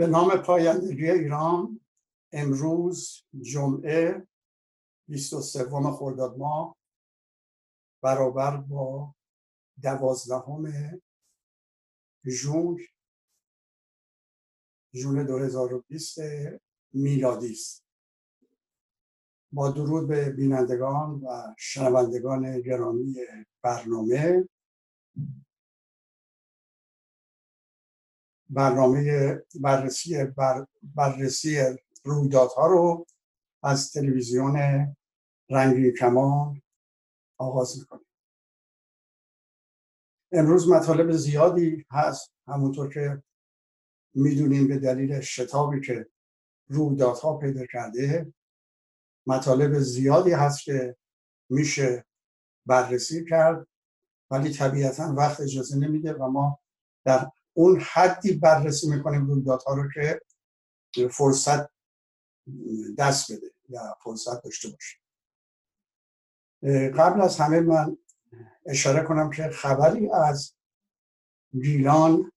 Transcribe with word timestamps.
به 0.00 0.06
نام 0.06 0.36
پایندگی 0.36 1.10
ایران 1.10 1.80
امروز 2.32 3.22
جمعه 3.40 4.26
23 5.08 5.64
خرداد 5.92 6.38
ماه 6.38 6.76
برابر 8.02 8.56
با 8.56 9.14
دوازدهم 9.82 10.72
ژوئن 12.26 12.76
ژوئن 14.94 15.26
2020 15.26 16.18
میلادی 16.92 17.52
است. 17.52 17.84
با 19.52 19.70
درود 19.70 20.08
به 20.08 20.30
بینندگان 20.30 21.20
و 21.20 21.54
شنوندگان 21.58 22.60
گرامی 22.60 23.14
برنامه. 23.62 24.48
برنامه 28.50 29.32
بررسی 29.60 30.24
بر 30.24 30.66
بررسی 30.82 31.76
رویدادها 32.04 32.66
رو 32.66 33.06
از 33.62 33.92
تلویزیون 33.92 34.56
رنگی 35.50 35.92
کمان 35.92 36.62
آغاز 37.38 37.78
می‌کنیم. 37.78 38.06
امروز 40.32 40.68
مطالب 40.68 41.12
زیادی 41.12 41.86
هست 41.90 42.32
همونطور 42.46 42.94
که 42.94 43.22
می‌دونیم 44.14 44.68
به 44.68 44.78
دلیل 44.78 45.20
شتابی 45.20 45.80
که 45.80 46.06
رویدادها 46.68 47.38
پیدا 47.38 47.66
کرده. 47.66 48.32
مطالب 49.26 49.78
زیادی 49.78 50.30
هست 50.30 50.64
که 50.64 50.96
میشه 51.50 52.04
بررسی 52.66 53.24
کرد 53.24 53.66
ولی 54.30 54.50
طبیعتا 54.52 55.14
وقت 55.16 55.40
اجازه 55.40 55.78
نمیده 55.78 56.12
و 56.12 56.28
ما 56.28 56.60
در 57.04 57.30
اون 57.60 57.80
حدی 57.80 58.32
بررسی 58.32 58.90
می‌کنیم 58.90 59.26
رویدادها 59.26 59.74
رو 59.74 59.88
که 60.92 61.08
فرصت 61.08 61.70
دست 62.98 63.32
بده 63.32 63.50
یا 63.68 63.98
فرصت 64.04 64.42
داشته 64.42 64.68
باشه. 64.68 64.98
قبل 66.88 67.20
از 67.20 67.40
همه 67.40 67.60
من 67.60 67.96
اشاره 68.66 69.02
کنم 69.02 69.30
که 69.30 69.48
خبری 69.48 70.10
از 70.10 70.54
گیلان 71.52 72.32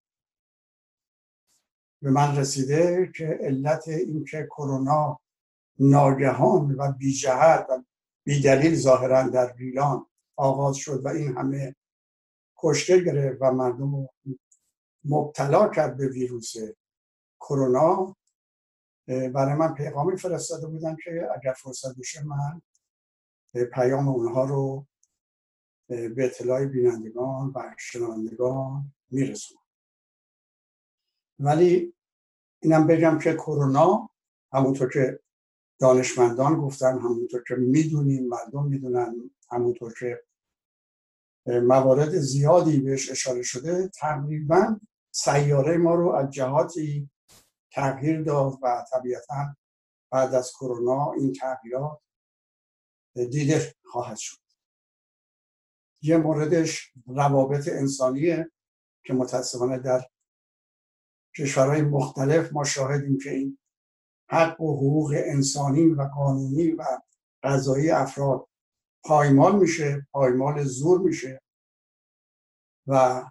به 2.02 2.12
من 2.12 2.38
رسیده 2.38 3.12
که 3.16 3.40
علت 3.42 3.88
اینکه 3.88 4.48
کرونا 4.52 5.20
ناگهان 5.80 6.76
و 6.76 6.92
بی 6.92 7.14
جهت 7.14 7.66
و 7.70 7.84
بی 8.24 8.42
دلیل 8.42 8.76
ظاهرا 8.76 9.24
در 9.24 9.56
گیلان 9.58 10.06
آغاز 10.36 10.76
شد 10.76 11.06
و 11.06 11.08
این 11.08 11.38
همه 11.38 11.76
کشته 12.58 13.04
گرفت 13.04 13.38
و 13.42 13.52
مردم 13.52 14.10
مبتلا 15.06 15.70
کرد 15.70 15.98
به 15.98 16.08
ویروس 16.08 16.54
کرونا 17.40 18.16
برای 19.08 19.54
من 19.54 19.74
پیغامی 19.74 20.18
فرستاده 20.18 20.68
بودن 20.68 20.96
که 21.04 21.30
اگر 21.36 21.54
فرصت 21.54 21.98
بشه 21.98 22.24
من 22.24 22.62
پیام 23.74 24.08
اونها 24.08 24.46
رو 24.46 24.86
به 25.88 26.26
اطلاع 26.26 26.66
بینندگان 26.66 27.52
و 27.56 27.76
شنوندگان 27.80 28.94
میرسونم. 29.12 29.62
ولی 31.40 31.94
اینم 32.62 32.88
بگم 32.88 33.20
که 33.20 33.34
کرونا 33.34 34.10
همونطور 34.54 34.90
که 34.90 35.20
دانشمندان 35.80 36.56
گفتن 36.62 37.00
همونطور 37.00 37.44
که 37.48 37.56
می‌دونیم 37.56 38.28
مردم 38.28 38.66
می‌دونن 38.66 39.32
همونطور 39.50 39.94
که 40.00 40.24
موارد 41.46 42.10
زیادی 42.10 42.80
بهش 42.80 43.12
اشاره 43.12 43.42
شده 43.42 43.88
تقریبا 43.88 44.80
سیاره 45.16 45.78
ما 45.78 45.96
رو 45.96 46.10
از 46.10 46.30
جهاتی 46.30 47.10
تغییر 47.72 48.22
داد 48.22 48.54
و 48.62 48.86
طبیعتا 48.92 49.56
بعد 50.12 50.34
از 50.34 50.52
کرونا 50.52 51.12
این 51.12 51.34
تغییرات 51.34 52.00
دیده 53.16 53.76
خواهد 53.86 54.18
شد. 54.18 54.38
یه 56.02 56.18
موردش 56.18 56.94
روابط 57.08 57.68
انسانیه 57.68 58.52
که 59.06 59.14
متاسفانه 59.14 59.78
در 59.78 60.08
کشورهای 61.38 61.82
مختلف 61.82 62.54
ما 62.54 62.64
شاهدیم 62.64 63.18
که 63.24 63.30
این 63.30 63.58
حق 64.30 64.62
و 64.62 64.78
حقوق 64.78 65.14
انسانی 65.16 65.86
و 65.86 66.02
قانونی 66.02 66.72
و 66.72 66.84
قضایی 67.44 67.90
افراد 67.90 68.48
پایمال 69.04 69.60
میشه 69.60 70.08
پایمال 70.12 70.64
زور 70.64 71.00
میشه 71.00 71.42
و 72.88 73.24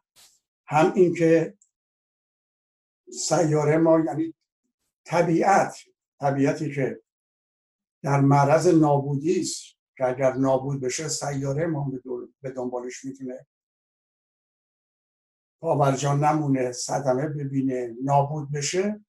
هم 0.66 0.93
اینکه 0.94 1.56
سیاره 3.12 3.77
ما 3.77 4.00
یعنی 4.00 4.34
طبیعت 5.05 5.77
طبیعتی 6.21 6.75
که 6.75 7.03
در 8.03 8.21
معرض 8.21 8.67
نابودی 8.67 9.41
است 9.41 9.65
که 9.97 10.09
اگر 10.09 10.33
نابود 10.33 10.81
بشه 10.81 11.09
سیاره 11.09 11.67
ما 11.67 11.93
به 12.41 12.50
دنبالش 12.50 13.05
می‌تونه 13.05 13.47
پاورجان 15.61 16.25
نمونه 16.25 16.73
صدمه 16.73 17.28
ببینه 17.28 17.95
نابود 18.05 18.53
بشه. 18.53 19.05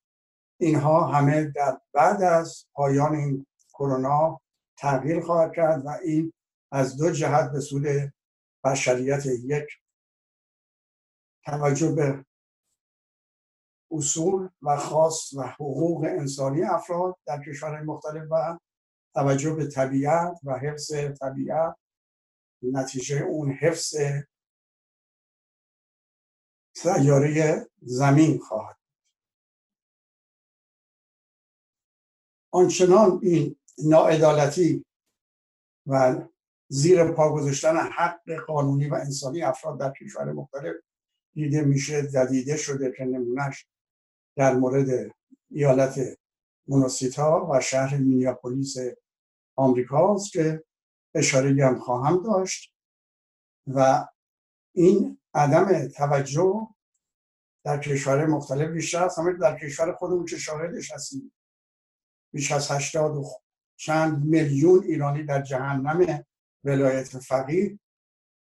اینها 0.59 1.08
همه 1.08 1.44
در 1.56 1.81
بعد 1.94 2.22
از 2.22 2.66
پایان 2.74 3.16
این 3.16 3.46
کرونا 3.74 4.41
تغییر 4.78 5.22
خواهد 5.22 5.53
کرد 5.56 5.85
و 5.85 5.90
این 5.90 6.34
از 6.72 6.97
دو 6.97 7.12
جهت 7.12 7.52
به 7.52 7.59
سود 7.59 8.14
بشریت 8.64 9.25
یک 9.25 9.68
توجه 11.46 11.91
به 11.91 12.25
اصول 13.94 14.50
و 14.62 14.78
خاص 14.78 15.34
و 15.34 15.42
حقوق 15.42 16.04
انسانی 16.04 16.64
افراد 16.64 17.18
در 17.26 17.44
کشورهای 17.44 17.84
مختلف 17.84 18.28
و 18.31 18.59
توجه 19.14 19.54
به 19.54 19.68
طبیعت 19.68 20.40
و 20.44 20.58
حفظ 20.58 20.94
طبیعت. 21.22 21.76
نتیجه 22.64 23.22
اون 23.22 23.52
حفظ 23.52 23.96
سیاره 26.76 27.66
زمین 27.82 28.40
خواهد 28.40 28.78
آنچنان 32.52 33.20
این 33.24 33.56
ناعدالتی 33.86 34.86
و 35.88 36.22
زیر 36.68 37.12
پا 37.12 37.34
گذاشتن 37.34 37.76
حق 37.78 38.32
قانونی 38.48 38.90
و 38.90 38.94
انسانی 38.94 39.42
افراد 39.42 39.80
در 39.80 39.92
کشور 39.92 40.32
مختلف 40.32 40.76
دیده 41.34 41.62
میشه 41.62 42.02
ددیده 42.02 42.58
شده 42.58 42.94
که 42.98 43.06
نمونهش 43.06 43.68
در 44.36 44.56
مورد 44.56 45.12
ایالت 45.52 46.00
مونوسیتا 46.68 47.50
و 47.52 47.60
شهر 47.62 47.98
مینیاپولیس 47.98 48.76
آمریکاست 49.56 50.32
که 50.32 50.64
اشاره 51.16 51.66
هم 51.66 51.80
خواهم 51.80 52.24
داشت. 52.24 52.74
و 53.68 54.08
این 54.76 55.20
عدم 55.34 55.88
توجه 55.88 56.68
در 57.66 57.80
کشور 57.80 58.26
مختلف 58.26 58.70
بیشتر 58.70 59.04
است. 59.04 59.20
همه 59.20 59.34
در 59.34 59.60
کشور 59.60 59.94
خودمون 59.94 60.26
که 60.26 60.38
شاهدش 60.38 60.92
هستیم. 60.92 61.34
بیش 62.34 62.52
از 62.52 62.72
هشتاد 62.72 63.16
و 63.16 63.26
چند 63.76 64.26
میلیون 64.26 64.84
ایرانی 64.84 65.24
در 65.24 65.42
جهنم 65.42 66.26
ولایت 66.64 67.20
فقیه 67.20 67.80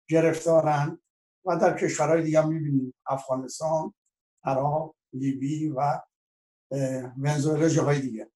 گرفتارن 0.09 0.99
و 1.45 1.57
در 1.57 1.79
کشورهای 1.79 2.23
دیگه 2.23 2.47
می‌بینیم. 2.47 2.95
افغانستان 3.07 3.95
عراق 4.45 4.95
لیبی 5.13 5.69
و 5.69 6.01
ونزوئلا 7.19 7.69
جاهای 7.69 8.01
دیگه. 8.01 8.31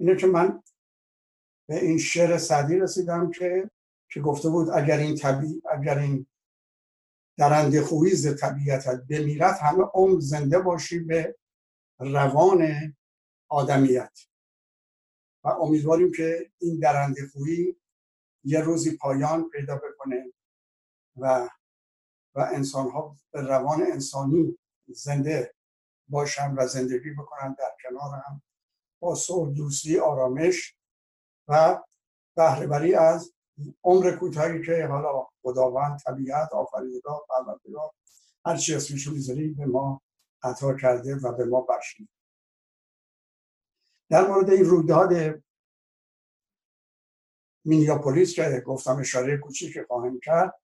اینه 0.00 0.16
که 0.16 0.26
من 0.26 0.62
به 1.68 1.84
این 1.84 1.98
شعر 1.98 2.38
سعدی 2.38 2.78
رسیدم 2.78 3.30
که 3.30 3.70
که 4.10 4.20
گفته 4.20 4.48
بود 4.48 4.68
اگر 4.70 4.98
این 4.98 5.16
طبیع 5.16 5.62
اگر 5.70 5.98
این 5.98 6.26
درنده 7.38 7.82
خویز 7.82 8.40
طبیعتت 8.40 9.02
بمیرد 9.10 9.58
همه 9.58 9.82
عمر 9.94 10.20
زنده 10.20 10.58
باشی 10.58 10.98
به 10.98 11.36
روان 11.98 12.94
آدمیت. 13.48 14.18
و 15.44 15.48
امیدواریم 15.48 16.12
که 16.12 16.50
این 16.58 16.78
درنده 16.78 17.26
خویی 17.32 17.76
یه 18.44 18.60
روزی 18.60 18.96
پایان 18.96 19.50
پیدا 19.50 19.76
بکنه 19.76 20.32
و 21.16 21.48
و 22.34 22.40
انسان 22.40 22.90
ها 22.90 23.16
به 23.30 23.40
روان 23.40 23.82
انسانی 23.82 24.58
زنده 24.88 25.54
باشن 26.08 26.54
و 26.58 26.66
زندگی 26.66 27.10
بکنن 27.10 27.56
در 27.58 27.76
کنار 27.82 28.22
هم 28.26 28.42
با 29.00 29.14
صلح 29.14 29.54
دوستی 29.54 29.98
آرامش 29.98 30.76
و 31.48 31.82
بهرهوری 32.36 32.94
از 32.94 33.32
عمر 33.84 34.16
کوتاهی 34.16 34.66
که 34.66 34.86
حالا 34.86 35.26
خداوند 35.42 35.98
طبیعت 35.98 36.52
آفریدگار 36.52 37.20
پروردگار 37.28 37.90
هر 38.46 38.56
چی 38.56 38.74
اسمشو 38.74 39.12
می‌ذاری 39.12 39.48
به 39.48 39.66
ما 39.66 40.02
عطا 40.42 40.74
کرده 40.74 41.16
و 41.16 41.32
به 41.32 41.44
ما 41.44 41.60
بخشید 41.60 42.08
در 44.10 44.28
مورد 44.28 44.50
این 44.50 44.64
رویداد 44.64 45.42
مینیاپولیس 47.64 48.34
که 48.34 48.62
گفتم 48.66 48.96
اشاره 48.96 49.36
کوچیک 49.36 49.82
خواهیم 49.82 50.20
کرد 50.20 50.60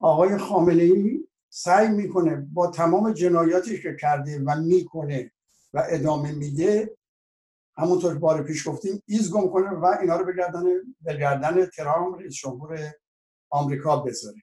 آقای 0.00 0.38
خامنه 0.38 0.82
ای 0.82 1.28
سعی 1.54 1.88
می‌کنه 1.88 2.36
با 2.52 2.66
تمام 2.66 3.12
جنایاتی 3.12 3.82
که 3.82 3.96
کرده 4.00 4.42
و 4.46 4.60
می‌کنه 4.60 5.32
و 5.72 5.82
ادامه 5.88 6.32
میده 6.32 6.96
همونطور 7.76 8.18
بار 8.18 8.42
پیش 8.42 8.68
گفتیم 8.68 9.02
ایز 9.06 9.32
گم 9.32 9.48
کنه 9.48 9.70
و 9.70 9.84
اینا 10.00 10.16
رو 10.16 10.24
به 11.00 11.16
گردن 11.16 11.66
ترامپ 11.66 12.20
رئیس 12.20 12.34
جمهور 12.34 12.78
آمریکا 13.50 13.96
بذاره. 13.96 14.42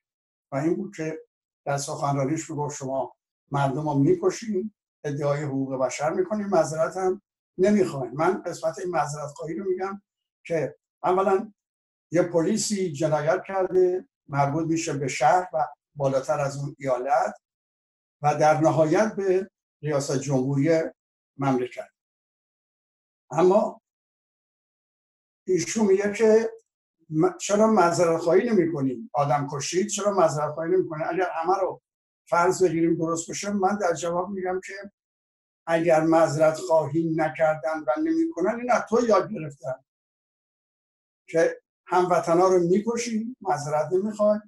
و 0.52 0.56
این 0.56 0.76
بود 0.76 0.96
که 0.96 1.20
در 1.66 1.78
سخنرانیش 1.78 2.50
می‌گفت 2.50 2.78
شما 2.78 3.14
مردم 3.52 3.90
رو 3.90 4.00
می‌کشین 4.00 4.74
ادعای 5.04 5.44
حقوق 5.44 5.86
بشر 5.86 6.14
می‌کنین 6.14 6.48
معذرت 6.48 6.98
هم 6.98 7.22
نمی‌خواین. 7.58 8.12
من 8.14 8.44
قسمت 8.44 8.80
این 8.80 8.90
معذرت 8.90 9.30
خواهی 9.36 9.56
رو 9.56 9.70
میگم 9.70 10.02
که 10.46 10.76
اولا 11.04 11.54
یه 12.12 12.22
پلیسی 12.22 12.92
جنایت 12.92 13.44
کرده 13.48 14.08
مربوط 14.28 14.68
میشه 14.68 14.94
به 14.94 15.08
شهر 15.08 15.48
و 15.54 15.66
بالاتر 16.00 16.40
از 16.40 16.58
اون 16.58 16.76
ایالت 16.80 17.36
و 18.22 18.36
در 18.36 18.62
نهایت 18.62 19.16
به 19.16 19.50
ریاست 19.82 20.18
جمهوری 20.18 20.82
مملکت. 21.38 21.90
اما 23.32 23.82
ایشون 25.48 25.86
میگه 25.86 26.14
که 26.14 26.50
چرا 27.40 27.68
معذرت 27.68 28.18
خواهی 28.18 28.50
نمی 28.50 28.74
کنیم 28.74 29.10
آدم 29.14 29.48
کشید 29.52 29.88
چرا 29.88 30.12
معذرت 30.12 30.52
خواهی 30.52 30.72
نمی 30.72 30.90
کنیم 30.90 31.08
اگر 31.10 31.30
همه 31.30 31.56
رو 31.62 31.82
فرض 32.30 32.64
بگیریم 32.64 32.96
درست 32.96 33.30
بشه 33.30 33.52
من 33.52 33.78
در 33.78 33.94
جواب 33.94 34.30
میگم 34.30 34.62
که 34.66 34.92
اگر 35.68 36.02
معذرت 36.02 36.58
خواهی 36.58 37.14
نکردن 37.16 37.80
و 37.80 38.02
نمی‌کنن 38.04 38.60
این 38.60 38.72
از 38.72 38.84
تو 38.90 39.06
یاد 39.08 39.32
گرفتن 39.34 39.84
که 41.28 41.62
هموطنا 41.88 42.48
رو 42.48 42.60
می‌کشی 42.60 43.36
معذرت 43.42 43.94
نمی‌خوای. 43.94 44.40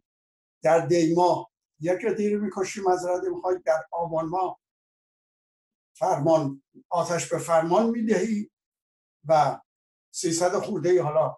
در 0.61 0.85
دی 0.85 1.15
ماه 1.15 1.51
یک 1.79 2.05
دیر 2.17 2.39
می‌کشی 2.39 2.81
معذرت 2.81 3.23
نمی‌خوای 3.23 3.59
در 3.65 3.83
آبان 3.91 4.25
ماه 4.25 4.59
فرمان 5.93 6.63
آتش 6.89 7.29
به 7.29 7.37
فرمان 7.37 7.89
می‌دهی 7.89 8.51
و 9.27 9.61
300 10.11 10.51
خورده 10.51 11.03
حالا 11.03 11.37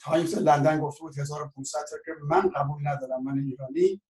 تایمز 0.00 0.34
لندن 0.34 0.80
گفته 0.80 1.00
بود 1.00 1.18
1500 1.18 1.78
که 2.04 2.12
من 2.28 2.48
قبول 2.48 2.88
ندارم 2.88 3.22
من 3.22 3.38
ایرانی. 3.38 4.02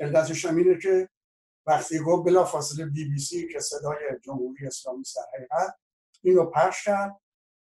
علتش 0.00 0.44
اینه 0.44 0.78
که 0.78 1.08
وقتی 1.66 1.98
گفت 1.98 2.26
بلا 2.26 2.44
فاصله 2.44 2.86
بی 2.86 3.04
بی 3.04 3.18
سی 3.18 3.48
که 3.52 3.60
صدای 3.60 3.98
جمهوری 4.22 4.66
اسلامی 4.66 5.02
در 5.16 5.22
حقیقت 5.38 5.78
این 6.22 6.36
رو 6.36 6.50
پخش 6.50 6.84
کرد 6.84 7.20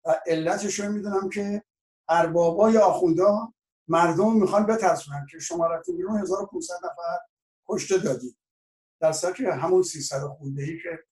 و 0.06 0.22
علتش 0.28 0.80
رو 0.80 0.92
می‌دونم 0.92 1.30
که 1.30 1.64
اربابای 2.10 2.78
آخوندا 2.78 3.54
مردم 3.88 4.34
می‌خوان 4.34 4.66
بترسونن 4.66 5.26
که 5.32 5.40
شما 5.40 5.68
رفتین 5.68 5.98
بیرون 5.98 6.18
1500 6.18 6.76
نفر 6.78 7.20
کشته 7.68 7.98
دادید 7.98 8.38
در 9.00 9.12
که 9.12 9.54
همون 9.54 9.84
300 9.84 10.22
خونده 10.22 10.64
ای 10.64 10.80
که 10.84 11.04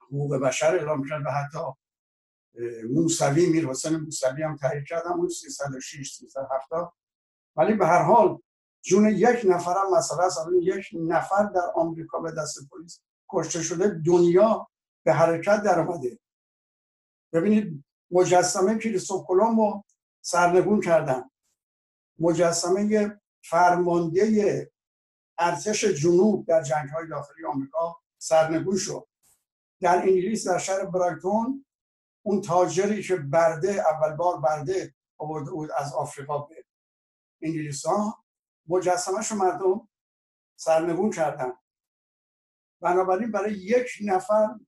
حقوق 0.00 0.36
بشر 0.36 0.74
اعلام 0.74 1.08
کرد 1.08 1.26
و 1.26 1.30
حتی 1.30 1.58
موسوی 2.90 3.46
میر 3.46 3.66
حسین 3.66 3.96
موسوی 3.96 4.42
هم 4.42 4.56
تحریک 4.56 4.88
کرد 4.88 5.06
همون 5.06 5.28
306 5.28 6.12
370 6.12 6.92
ولی 7.56 7.74
به 7.74 7.86
هر 7.86 8.02
حال 8.02 8.38
جون 8.82 9.08
یک 9.08 9.46
نفر 9.48 9.74
هم 9.76 9.96
مسئله 9.96 10.22
است. 10.22 10.38
یک 10.62 10.90
نفر 10.92 11.42
در 11.42 11.72
آمریکا 11.74 12.20
به 12.20 12.32
دست 12.32 12.68
پلیس 12.70 13.00
کشته 13.30 13.62
شده. 13.62 13.88
دنیا 13.88 14.68
به 15.04 15.12
حرکت 15.12 15.62
در 15.62 15.80
آمده 15.80 16.18
ببینید 17.32 17.84
مجسمه 18.10 18.78
کریستوف 18.78 19.26
کلمب 19.26 19.58
رو 19.58 19.84
سرنگون 20.26 20.80
کردن. 20.80 21.30
مجسمه 22.18 23.20
فرمانده 23.44 24.72
ارتش 25.38 25.84
جنوب 25.84 26.46
در 26.46 26.62
جنگ 26.62 26.88
های 26.88 27.08
داخلی 27.08 27.44
آمریکا 27.44 27.96
سرنگون 28.18 28.76
شد. 28.76 29.08
در 29.80 29.96
انگلیس 29.96 30.48
در 30.48 30.58
شهر 30.58 30.84
برایتون 30.84 31.64
اون 32.22 32.40
تاجری 32.40 33.02
که 33.02 33.16
برده 33.16 33.82
اول 33.92 34.16
بار 34.16 34.40
برده 34.40 34.94
آورده 35.18 35.50
بود 35.50 35.70
از 35.70 35.94
آفریقا 35.94 36.38
به 36.38 36.64
انگلیسان 37.42 38.12
مجسمش 38.68 39.32
رو 39.32 39.38
مردم 39.38 39.88
سرنگون 40.56 41.10
کردن. 41.10 41.52
بنابراین 42.80 43.30
برای 43.30 43.52
یک 43.52 43.88
نفر 44.04 44.58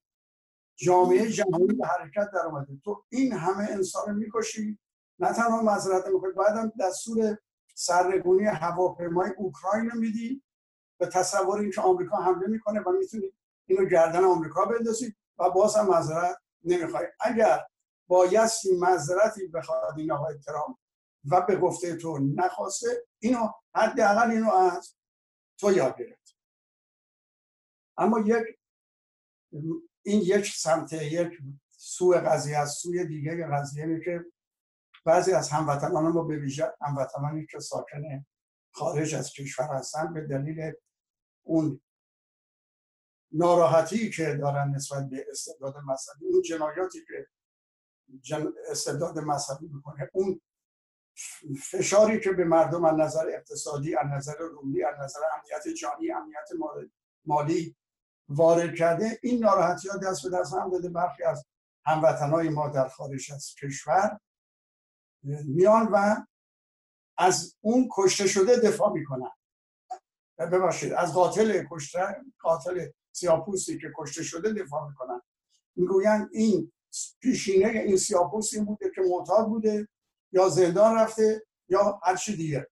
جامعه 0.77 1.31
جهانی 1.31 1.67
به 1.67 1.87
حرکت 1.87 2.31
در 2.35 2.47
آمده 2.47 2.77
تو 2.85 3.05
این 3.09 3.33
همه 3.33 3.65
انسان 3.71 4.15
می‌کشی 4.15 4.79
نه 5.19 5.32
تنها 5.32 5.62
معذرت 5.62 6.06
می‌کنی 6.06 6.32
بعدم 6.32 6.73
دستور 6.81 7.38
سرنگونی 7.75 8.44
هواپیمای 8.44 9.31
اوکراین 9.37 9.91
رو 9.91 10.00
میدی 10.00 10.43
به 10.99 11.06
تصور 11.06 11.61
اینکه 11.61 11.81
آمریکا 11.81 12.17
حمله 12.17 12.47
می‌کنه 12.47 12.81
و 12.81 12.93
می‌تونی 12.93 13.32
اینو 13.67 13.85
گردن 13.85 14.25
آمریکا 14.25 14.65
بندازی 14.65 15.15
و 15.38 15.50
باز 15.50 15.76
هم 15.76 15.87
معذرت 15.87 16.37
نمی‌خوای. 16.65 17.06
اگر 17.20 17.67
بایستی 18.06 18.76
معذرتی 18.76 19.47
بخواد 19.47 19.99
این 19.99 20.12
آقای 20.12 20.38
ترامپ 20.38 20.76
و 21.31 21.41
به 21.41 21.56
گفته 21.56 21.97
تو 21.97 22.19
نخواسته 22.19 23.06
اینو 23.19 23.49
حداقل 23.75 24.31
اینو 24.31 24.53
از 24.53 24.94
تو 25.59 25.73
یاد 25.73 25.99
گرفت. 25.99 26.37
اما 27.97 28.21
یک 28.21 28.44
این 30.03 30.21
یک 30.23 30.47
سمت 30.47 30.93
یک 30.93 31.38
سوء 31.71 32.17
قضیه 32.17 32.59
از 32.59 32.71
سوی 32.71 33.05
دیگه 33.05 33.47
قضیه 33.47 34.00
که 34.05 34.25
بعضی 35.09 35.33
از 35.33 35.49
هموطنان 35.49 36.09
ما 36.09 36.23
به 36.23 36.37
ویژه 36.37 36.75
هموطنانی 36.81 37.47
که 37.47 37.59
ساکن 37.59 38.27
خارج 38.75 39.15
از 39.15 39.33
کشور 39.33 39.65
هستن 39.65 40.15
به 40.15 40.21
دلیل 40.21 40.73
اون 41.43 41.81
ناراحتی 43.33 44.11
که 44.11 44.35
دارن 44.35 44.69
نسبت 44.75 45.09
به 45.09 45.27
استبداد 45.31 45.77
مذهبی 45.77 46.27
اون 46.33 46.43
جنایاتی 46.43 46.99
که 47.07 47.27
جن... 48.21 48.53
استبداد 48.71 49.19
مذهبی 49.19 49.67
می‌کنه 49.67 50.11
اون 50.13 50.41
فشاری 51.63 52.21
که 52.21 52.33
به 52.33 52.45
مردم 52.45 52.85
از 52.85 52.95
نظر 52.99 53.29
اقتصادی 53.29 53.97
از 53.97 54.07
نظر 54.07 54.39
روحی 54.39 54.85
از 54.85 54.95
نظر 55.01 55.21
امنیت 55.33 55.77
جانی 55.77 56.13
امنیت 56.13 56.49
مالی 57.27 57.77
وارد 58.29 58.75
کرده 58.75 59.19
این 59.23 59.45
ناراحتی 59.45 59.88
ها 59.88 59.97
دست 59.97 60.23
به 60.23 60.38
دست 60.38 60.55
هم 60.55 60.71
داده 60.71 60.88
برخی 60.88 61.23
از 61.23 61.47
هموطنهای 61.87 62.49
ما 62.49 62.69
در 62.69 62.88
خارج 62.88 63.33
از 63.33 63.55
کشور. 63.62 64.19
میان 65.23 65.89
و 65.93 66.17
از 67.19 67.57
اون 67.61 67.89
کشته 67.93 68.27
شده 68.27 68.57
دفاع 68.57 68.93
می‌کنن. 68.93 69.31
ببخشید 70.39 70.93
از 70.93 71.15
قاتل 71.15 71.65
کشته 71.71 72.17
قاتل 72.41 72.89
سیاپوسی 73.13 73.79
که 73.79 73.93
کشته 73.97 74.23
شده 74.23 74.53
دفاع 74.53 74.89
می‌کنن. 74.89 75.21
می‌گویند 75.77 76.29
این 76.33 76.73
پیشینه 77.21 77.69
این 77.69 77.97
سیاپوس 77.97 78.55
این 78.55 78.65
بوده 78.65 78.91
که 78.95 79.01
معتاد 79.11 79.47
بوده 79.47 79.89
یا 80.33 80.49
زندان 80.49 80.97
رفته 80.97 81.47
یا 81.69 82.01
هر 82.03 82.17
چی 82.17 82.37
دیگه. 82.37 82.69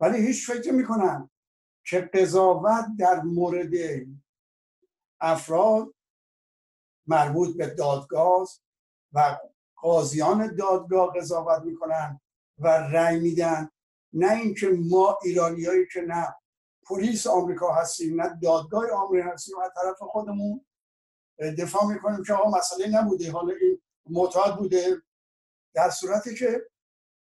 ولی 0.00 0.26
هیچ 0.26 0.50
فکر 0.50 0.72
می‌کنن 0.72 1.30
که 1.84 2.00
قضاوت 2.00 2.84
در 2.98 3.22
مورد 3.22 3.72
افراد 5.20 5.94
مربوط 7.06 7.56
به 7.56 7.66
دادگاه 7.66 8.48
و 9.12 9.38
قاضیان 9.82 10.56
دادگاه 10.56 11.12
قضاوت 11.16 11.62
می‌کنن 11.62 12.20
و 12.58 12.68
رأی 12.68 13.20
میدن. 13.20 13.70
نه 14.12 14.32
اینکه 14.32 14.68
ما 14.68 15.18
ایرانیایی 15.22 15.86
که 15.92 16.00
نه 16.00 16.34
پلیس 16.86 17.26
آمریکا 17.26 17.74
هستیم 17.74 18.22
نه 18.22 18.38
دادگاه 18.42 18.90
آمریکا 18.90 19.28
هستیم 19.30 19.58
از 19.58 19.70
طرف 19.74 19.96
خودمون 19.98 20.66
دفاع 21.58 21.86
می‌کنیم 21.86 22.24
که 22.24 22.34
آقا 22.34 22.58
مسئله 22.58 22.88
نبوده. 22.88 23.32
حالا 23.32 23.54
این 23.60 23.82
معتاد 24.10 24.58
بوده. 24.58 25.02
در 25.74 25.90
صورتی 25.90 26.34
که 26.34 26.68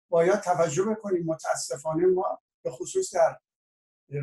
باید 0.09 0.39
توجه 0.39 0.83
بکنیم. 0.83 1.25
متاسفانه 1.25 2.05
ما 2.05 2.39
به 2.63 2.71
خصوص 2.71 3.15
در 3.15 3.39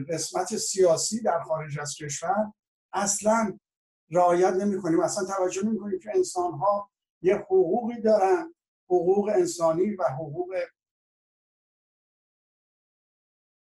قسمت 0.09 0.57
سیاسی 0.57 1.23
در 1.23 1.41
خارج 1.43 1.79
از 1.79 1.95
کشور 1.95 2.52
اصلا 2.93 3.59
رعایت 4.11 4.52
نمی 4.52 4.83
کنیم 4.83 5.00
اصلا 5.00 5.25
توجه 5.25 5.62
نمی 5.62 5.79
کنیم 5.79 5.99
که 5.99 6.11
انسان 6.14 6.52
ها 6.52 6.92
یه 7.23 7.35
حقوقی 7.35 8.00
دارن 8.00 8.55
حقوق 8.85 9.29
انسانی 9.35 9.95
و 9.95 10.05
حقوق 10.05 10.57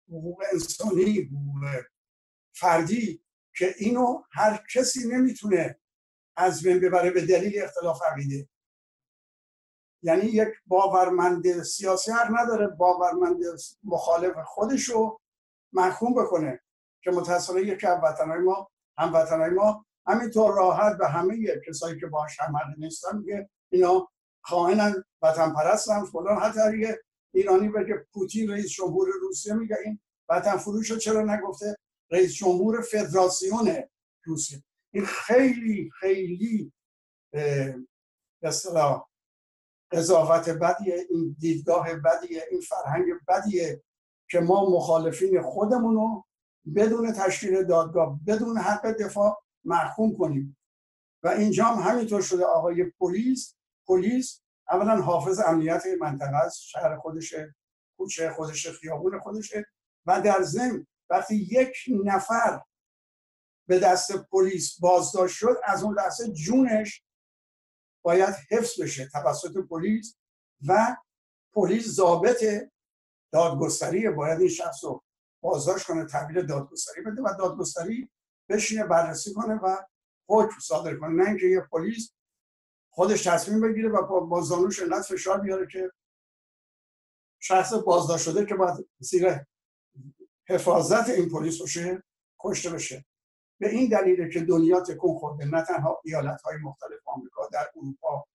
حقوق 0.10 0.44
انسانی 0.54 1.22
حقوق 1.22 1.84
فردی 2.56 3.24
که 3.56 3.76
اینو 3.78 4.24
هر 4.32 4.64
کسی 4.74 5.08
نمی‌تونه 5.08 5.80
از 6.36 6.64
بین 6.64 6.80
ببره 6.80 7.12
به 7.12 7.26
دلیل 7.26 7.64
اختلاف 7.64 8.02
عقیده. 8.12 8.50
یعنی 10.04 10.26
یک 10.26 10.50
باورمند 10.66 11.64
سیاسی 11.64 12.12
هر 12.12 12.30
نداره 12.40 12.68
باورمند 12.68 13.38
مخالف 13.84 14.36
خودشو 14.46 15.20
محکوم 15.74 16.14
بکنه 16.14 16.62
که 17.04 17.12
متاسفانه 17.12 17.62
یکی 17.62 17.88
از 17.88 18.00
ما 18.44 18.72
هم 18.98 19.14
وطنهای 19.14 19.50
ما 19.50 19.86
همینطور 20.12 20.56
راحت 20.56 20.98
به 20.98 21.08
همه 21.08 21.48
کسایی 21.68 22.00
که 22.00 22.08
باش 22.08 22.40
هم 22.40 22.54
نیستن 22.78 23.18
میگه 23.18 23.50
اینا 23.72 24.10
خائنن 24.42 25.04
وطن 25.22 25.54
پرستن 25.54 26.06
فلان. 26.06 26.38
حتی 26.38 26.80
یه 26.80 27.02
ایرانی 27.34 27.70
بگه 27.70 28.06
پوتین 28.14 28.52
رئیس 28.52 28.70
جمهور 28.70 29.10
روسیه 29.22 29.54
میگه 29.54 29.78
این 29.86 30.00
وطن 30.30 30.58
فروش 30.58 30.92
رو 30.92 30.98
چرا 30.98 31.22
نگفته؟ 31.22 31.78
رئیس 32.12 32.34
جمهور 32.34 32.82
فدراسیون 32.82 33.84
روسیه. 34.24 34.64
این 34.94 35.06
خیلی 35.06 35.90
خیلی 36.00 36.74
اصطلاح 38.44 39.08
قضاوت 39.92 40.50
بدیه 40.50 41.08
این 41.10 41.36
دیدگاه 41.40 41.96
بدیه 41.96 42.44
این 42.52 42.62
فرهنگ 42.62 43.06
بدیه 43.28 43.84
که 44.30 44.40
ما 44.40 44.70
مخالفین 44.70 45.42
خودمون 45.42 45.96
رو 45.96 46.26
بدون 46.76 47.14
تشکیل 47.14 47.64
دادگاه 47.64 48.20
بدون 48.28 48.58
حق 48.58 48.92
دفاع 48.92 49.44
محکوم 49.66 50.18
کنیم. 50.18 50.58
و 51.24 51.28
اینجا 51.28 51.66
هم 51.66 51.92
همینطور 51.92 52.22
شده 52.22 52.46
آقای 52.46 52.84
پلیس 52.84 53.56
پلیس 53.88 54.42
اولا 54.70 55.02
حافظ 55.02 55.40
امنیت 55.40 55.84
منطقه 56.00 56.36
است 56.36 56.62
شهر 56.62 56.98
خودشه 56.98 57.56
کوچه 57.98 58.30
خودشه 58.30 58.72
خیابون 58.72 59.20
خودشه 59.20 59.66
و 60.06 60.22
در 60.22 60.42
ضمن 60.42 60.88
وقتی 61.10 61.36
یک 61.36 61.76
نفر 62.04 62.62
به 63.68 63.80
دست 63.80 64.12
پلیس 64.12 64.80
بازداشت 64.80 65.36
شد 65.36 65.58
از 65.64 65.84
اون 65.84 65.96
لحظه 66.00 66.32
جونش 66.32 67.04
باید 68.04 68.36
حفظ 68.50 68.82
بشه 68.82 69.10
توسط 69.10 69.58
پلیس. 69.70 70.18
و 70.68 70.98
پلیس 71.54 71.88
ضابط 71.88 72.44
دادگستری 73.34 74.10
باید 74.10 74.40
این 74.40 74.50
شخص 74.50 74.84
رو 74.84 75.04
بازداشت 75.44 75.88
کنه 75.88 76.06
تحویل 76.06 76.46
دادگستری 76.46 77.02
بده 77.02 77.22
و 77.22 77.34
دادگستری 77.40 78.10
بشینه 78.52 78.84
بررسی 78.84 79.34
کنه 79.34 79.54
و 79.54 79.78
حکم 80.30 80.60
صادر 80.60 80.96
کنه. 80.96 81.24
نه 81.24 81.30
اینکه 81.30 81.46
یه 81.46 81.62
پلیس 81.72 82.14
خودش 82.94 83.24
تصمیم 83.24 83.62
بگیره 83.62 83.90
و 83.90 84.26
با 84.26 84.42
زانوش 84.42 84.82
انقدر 84.82 85.02
فشار 85.02 85.42
بیاره 85.42 85.68
که 85.68 85.92
شخص 87.40 87.74
بازداشت 87.74 88.24
شده 88.26 88.46
که 88.46 88.56
باید 88.56 88.90
زیر 89.00 89.46
حفاظت 90.50 91.10
این 91.10 91.30
پلیس 91.30 91.60
باشه 91.60 92.04
کشته 92.40 92.70
بشه. 92.70 93.06
به 93.60 93.70
این 93.70 93.90
دلیله 93.90 94.30
که 94.30 94.40
دنیا 94.40 94.82
تکون 94.82 95.20
خورده 95.20 95.46
نه 95.46 95.66
تنها 95.66 96.02
ایالت 96.06 96.42
های 96.42 96.58
مختلف 96.58 97.00
آمریکا 97.06 97.48
در 97.48 97.72
اروپا 97.76 98.26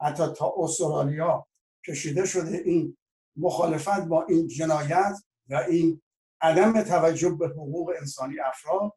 حتی 0.00 0.26
تا 0.36 0.54
استرالیا 0.56 1.46
کشیده 1.86 2.26
شده 2.26 2.56
این 2.56 2.96
مخالفت 3.36 4.00
با 4.00 4.24
این 4.24 4.46
جنایت 4.48 5.14
و 5.50 5.54
این 5.54 6.02
عدم 6.40 6.82
توجه 6.82 7.30
به 7.30 7.48
حقوق 7.48 7.92
انسانی 8.00 8.40
افراد. 8.40 8.92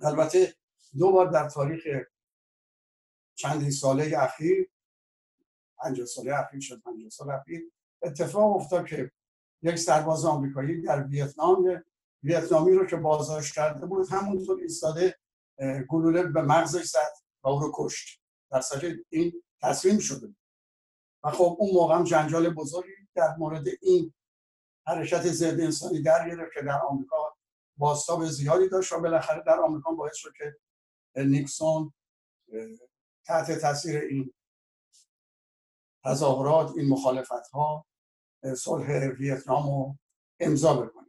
البته 0.00 0.54
دو 0.98 1.12
بار 1.12 1.30
در 1.30 1.48
تاریخ 1.48 2.06
چندین 3.34 3.70
ساله 3.70 4.12
اخیر 4.18 4.70
پنجاه 5.78 6.06
ساله 6.06 6.34
اخیر 6.38 6.60
شد 6.60 6.82
پنجاه 6.82 7.10
سال 7.10 7.30
اخیر 7.30 7.72
اتفاق 8.02 8.56
افتاد 8.56 8.86
که 8.86 9.10
یک 9.62 9.76
سرباز 9.76 10.24
آمریکایی 10.24 10.82
در 10.82 11.06
ویتنام 11.06 11.84
ویتنامی 12.22 12.72
رو 12.72 12.86
که 12.86 12.96
بازداشت 12.96 13.54
کرده 13.54 13.86
بود 13.86 14.12
همونطور 14.12 14.60
ایستاده 14.60 15.18
گلوله 15.88 16.22
به 16.22 16.42
مغزش 16.42 16.84
زد 16.84 17.12
و 17.42 17.48
او 17.48 17.60
رو 17.60 17.72
کشت. 17.74 18.20
در 18.50 18.62
این 19.08 19.42
تصمیم 19.62 19.98
شده 19.98 20.34
و 21.24 21.30
خب 21.30 21.56
اون 21.58 21.74
موقع 21.74 21.94
هم 21.94 22.04
جنجال 22.04 22.54
بزرگی 22.54 23.08
در 23.14 23.36
مورد 23.36 23.64
این 23.82 24.14
حرکت 24.86 25.22
ضد 25.22 25.60
انسانی 25.60 26.02
در 26.02 26.48
که 26.54 26.62
در 26.62 26.80
آمریکا 26.88 27.35
باستاب 27.76 28.24
زیادی 28.24 28.68
داشت 28.68 28.92
و 28.92 29.00
بالاخره 29.00 29.42
در 29.46 29.60
آمریکا 29.60 29.92
باعث 29.92 30.16
شد 30.16 30.32
که 30.38 30.56
نیکسون 31.16 31.92
تحت 33.26 33.58
تاثیر 33.58 33.96
این 33.96 34.34
تظاهرات 36.04 36.72
این 36.76 36.88
مخالفت 36.88 37.48
ها 37.52 37.86
صلح 38.56 39.08
ویتنام 39.08 39.66
رو 39.66 39.98
امضا 40.40 40.74
بکنه. 40.74 41.06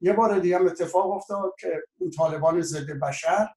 یه 0.00 0.12
بار 0.12 0.38
دیگه 0.38 0.58
هم 0.58 0.66
اتفاق 0.66 1.10
افتاد 1.10 1.54
که 1.58 1.82
این 2.00 2.10
طالبان 2.10 2.62
ضد 2.62 2.90
بشر 2.90 3.54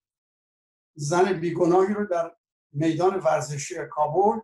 زن 0.96 1.34
بیگناهی 1.40 1.94
رو 1.94 2.06
در 2.06 2.36
میدان 2.72 3.20
ورزشی 3.20 3.76
کابل 3.92 4.40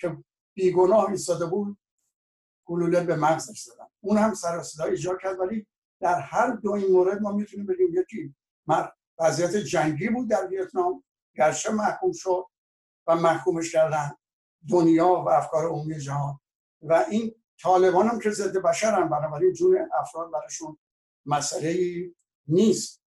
که 0.00 0.24
بیگناه 0.54 1.10
ایستاده 1.10 1.46
بود 1.46 1.78
گلوله 2.64 3.04
به 3.04 3.16
مغزش 3.16 3.60
زدن. 3.60 3.86
اون 4.00 4.18
هم 4.18 4.34
سر 4.34 4.62
صدا 4.62 4.84
ایجاد 4.84 5.20
کرد 5.22 5.38
ولی 5.38 5.66
در 6.00 6.20
هر 6.20 6.50
دو 6.50 6.72
این 6.72 6.92
مورد 6.92 7.22
ما 7.22 7.32
می‌تونیم 7.32 7.66
بگیم 7.66 7.94
یکی 7.94 8.34
وضعیت 9.18 9.56
جنگی 9.56 10.08
بود 10.08 10.30
در 10.30 10.46
ویتنام 10.46 11.04
گرچه 11.34 11.72
محکوم 11.72 12.12
شد 12.12 12.44
و 13.06 13.16
محکومش 13.16 13.72
کردن 13.72 14.16
دنیا 14.68 15.08
و 15.08 15.28
افکار 15.28 15.66
عمومی 15.66 15.98
جهان. 15.98 16.40
و 16.82 17.04
این 17.10 17.34
طالبان 17.62 18.06
هم 18.06 18.18
که 18.20 18.30
ضد 18.30 18.56
بشر 18.56 18.94
هم 18.94 19.08
بنابراین 19.08 19.52
جون 19.52 19.88
افراد 19.94 20.30
براشون 20.30 20.78
مسئله 21.26 22.04
نیست. 22.48 23.02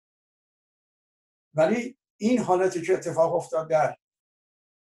ولی 1.54 1.98
این 2.18 2.40
حالتی 2.40 2.82
که 2.82 2.94
اتفاق 2.94 3.36
افتاد 3.36 3.70
در 3.70 3.98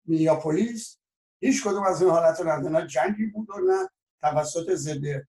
مینیاپولیس 0.05 0.99
هیچ 1.41 1.65
کدوم 1.65 1.83
از 1.83 2.03
این 2.03 2.11
حالت 2.11 2.41
رو 2.41 2.69
نه 2.69 2.87
جنگی 2.87 3.27
بود 3.27 3.51
و 3.51 3.59
نه 3.59 3.89
توسط 4.23 4.75
ضد 4.75 5.27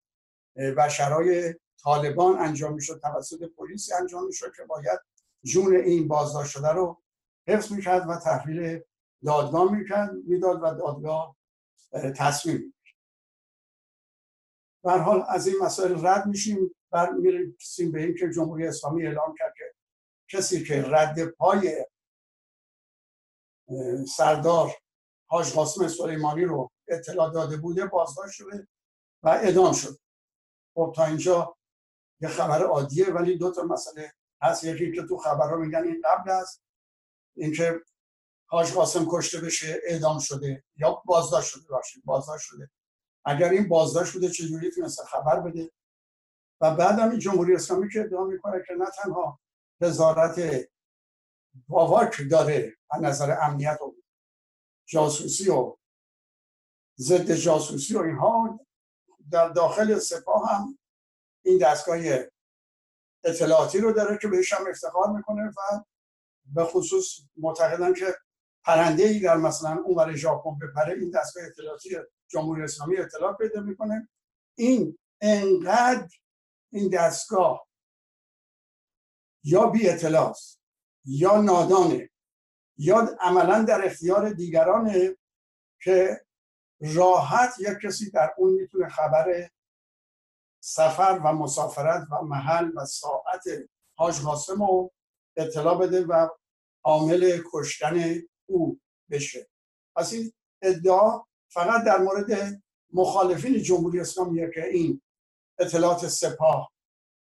بشرای 0.77 1.55
طالبان 1.83 2.39
انجام 2.39 2.73
می‌شد 2.73 2.99
توسط 2.99 3.43
پلیس 3.57 3.91
انجام 4.01 4.25
می‌شد 4.25 4.55
که 4.55 4.63
باید 4.63 4.99
جون 5.43 5.75
این 5.75 6.07
بازداشت 6.07 6.51
شده 6.51 6.67
رو 6.67 7.01
حفظ 7.47 7.71
می‌کرد 7.71 8.09
و 8.09 8.15
تحویل 8.15 8.81
دادگاه 9.25 9.71
می‌کرد 9.71 10.11
می‌داد 10.13 10.57
و 10.63 10.75
دادگاه 10.75 11.35
تصمیم 12.15 12.73
به 14.83 14.91
حال 14.91 15.23
از 15.27 15.47
این 15.47 15.55
مسائل 15.61 16.07
رد 16.07 16.25
میشیم 16.25 16.75
بر 16.91 17.11
می‌رسیم 17.11 17.91
به 17.91 18.03
این 18.03 18.15
که 18.19 18.29
جمهوری 18.29 18.67
اسلامی 18.67 19.07
اعلام 19.07 19.35
کرد 19.39 19.53
که 19.57 19.73
کسی 20.37 20.63
که 20.63 20.83
رد 20.87 21.25
پای 21.25 21.85
سردار 24.17 24.71
حاج 25.29 25.53
قاسم 25.53 25.87
سلیمانی 25.87 26.45
رو 26.45 26.71
اطلاع 26.87 27.33
داده 27.33 27.57
بوده 27.57 27.85
بازداشت 27.85 28.33
شده 28.33 28.67
و 29.23 29.29
اعدام 29.29 29.73
شد 29.73 29.99
خب 30.75 30.93
تا 30.95 31.05
اینجا 31.05 31.55
یه 32.21 32.29
خبر 32.29 32.63
عادیه 32.63 33.09
ولی 33.09 33.37
دو 33.37 33.51
تا 33.51 33.63
مسئله 33.63 34.13
هست. 34.41 34.63
یکی 34.63 34.91
که 34.91 35.03
تو 35.03 35.17
خبرها 35.17 35.55
میگن 35.55 35.83
این 35.83 36.01
قبل 36.05 36.29
است 36.29 36.63
اینکه 37.37 37.81
حاج 38.45 38.73
قاسم 38.73 39.05
کشته 39.09 39.41
بشه 39.41 39.81
اعدام 39.83 40.19
شده 40.19 40.63
یا 40.77 41.01
بازداشت 41.05 41.49
شده 41.49 41.67
باشید 41.69 42.05
بازداشت 42.05 42.45
شده. 42.45 42.69
اگر 43.25 43.49
این 43.49 43.69
بازداشت 43.69 44.13
بوده 44.13 44.29
چجوری 44.29 44.71
تونسته 44.71 45.03
خبر 45.03 45.39
بده؟ 45.39 45.71
و 46.61 46.75
بعد 46.75 46.99
هم 46.99 47.09
این 47.09 47.19
جمهوری 47.19 47.55
اسلامی 47.55 47.89
که 47.89 48.01
ادعا 48.01 48.23
می‌کنه 48.23 48.63
که 48.67 48.73
نه 48.73 48.85
تنها 48.85 49.39
وزارت 49.81 50.69
واواک 51.69 52.21
داره 52.31 52.77
از 52.91 53.01
نظر 53.01 53.37
امنیت 53.41 53.81
و 53.81 53.95
جاسوسی 54.85 55.49
و 55.49 55.77
ضد 56.99 57.31
جاسوسی 57.31 57.95
و 57.95 57.99
اینها 57.99 58.59
در 59.31 59.49
داخل 59.49 59.99
سپاه 59.99 60.49
هم 60.49 60.78
این 61.49 61.57
دستگاه 61.57 61.97
اطلاعاتی 63.23 63.79
رو 63.79 63.91
داره 63.91 64.17
که 64.21 64.27
بهش 64.27 64.53
هم 64.53 64.67
افتخار 64.69 65.09
می‌کنه 65.15 65.47
و 65.47 65.83
به 66.53 66.63
خصوص 66.63 67.19
معتقدن 67.37 67.93
که 67.93 68.15
پرنده 68.63 69.03
ای 69.03 69.19
در 69.19 69.37
مثلا 69.37 69.81
اون 69.85 69.95
برای 69.95 70.17
ژاپن 70.17 70.57
بپره 70.59 70.93
این 70.93 71.09
دستگاه 71.09 71.43
اطلاعاتی 71.45 71.89
جمهوری 72.27 72.63
اسلامی 72.63 72.97
اطلاع 72.97 73.37
پیدا 73.37 73.61
می‌کنه. 73.61 74.09
این 74.57 74.97
انقدر 75.21 76.07
این 76.71 76.89
دستگاه 76.89 77.67
یا 79.43 79.65
بی 79.65 79.89
اطلاعات 79.89 80.57
یا 81.05 81.41
نادانه 81.41 82.09
یا 82.77 83.17
عملا 83.19 83.63
در 83.63 83.85
اختیار 83.85 84.29
دیگرانه 84.29 85.17
که 85.83 86.25
راحت 86.81 87.53
یک 87.59 87.77
کسی 87.83 88.11
در 88.11 88.33
اون 88.37 88.53
می‌تونه 88.53 88.89
خبر 88.89 89.49
سفر 90.59 91.21
و 91.23 91.33
مسافرت 91.33 92.07
و 92.11 92.25
محل 92.25 92.71
و 92.75 92.85
ساعت 92.85 93.43
حاج 93.97 94.21
قاسم 94.21 94.63
رو 94.63 94.91
اطلاع 95.37 95.77
بده 95.77 96.05
و 96.05 96.27
عامل 96.83 97.41
کشتن 97.53 98.15
او 98.45 98.79
بشه. 99.11 99.49
پس 99.95 100.13
این 100.13 100.33
ادعا 100.61 101.23
فقط 101.51 101.83
در 101.85 101.97
مورد 101.97 102.61
مخالفین 102.93 103.61
جمهوری 103.63 103.99
اسلامیه 103.99 104.51
که 104.53 104.65
این 104.65 105.01
اطلاعات 105.59 106.07
سپاه 106.07 106.71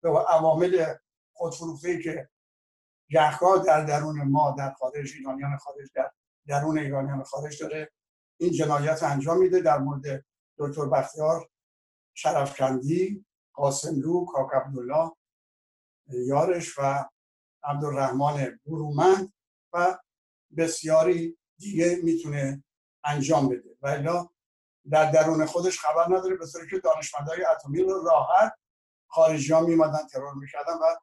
به 0.02 0.08
عوامل 0.08 0.94
خودفروخته 1.32 2.02
که 2.02 2.28
گهگاه 3.10 3.64
در 3.64 3.84
درون 3.84 4.22
ما 4.22 4.54
در 4.58 4.72
خارج 4.72 5.12
ایرانیان 5.18 5.56
خارج 5.56 5.88
در 5.94 6.10
درون 6.46 6.78
ایرانیان 6.78 7.22
خارج 7.22 7.62
داره 7.62 7.92
این 8.40 8.52
جنایت 8.52 9.02
انجام 9.02 9.38
میده 9.38 9.60
در 9.60 9.78
مورد 9.78 10.24
دکتر 10.58 10.84
بختیار. 10.84 11.48
شرفکندی 12.16 13.24
قاسملو 13.52 14.24
کاک 14.24 14.50
عبدالله 14.54 15.12
یارش 16.08 16.78
و 16.78 17.04
عبدالرحمن 17.64 18.60
برومند 18.66 19.32
و 19.72 19.98
بسیاری 20.56 21.38
دیگه 21.58 21.98
می‌تونه 22.02 22.64
انجام 23.04 23.48
بده. 23.48 23.76
و 23.82 23.86
الا 23.86 24.28
در 24.90 25.10
درون 25.10 25.46
خودش 25.46 25.80
خبر 25.80 26.04
نداره 26.04 26.36
به 26.36 26.46
که 26.70 26.78
دانشمندهای 26.78 27.44
اتمی 27.44 27.82
رو 27.82 28.04
راحت 28.04 28.52
خارجی 29.08 29.52
ها 29.52 29.60
میمدن 29.60 30.06
ترور 30.06 30.34
می‌کردن 30.34 30.72
و 30.72 30.96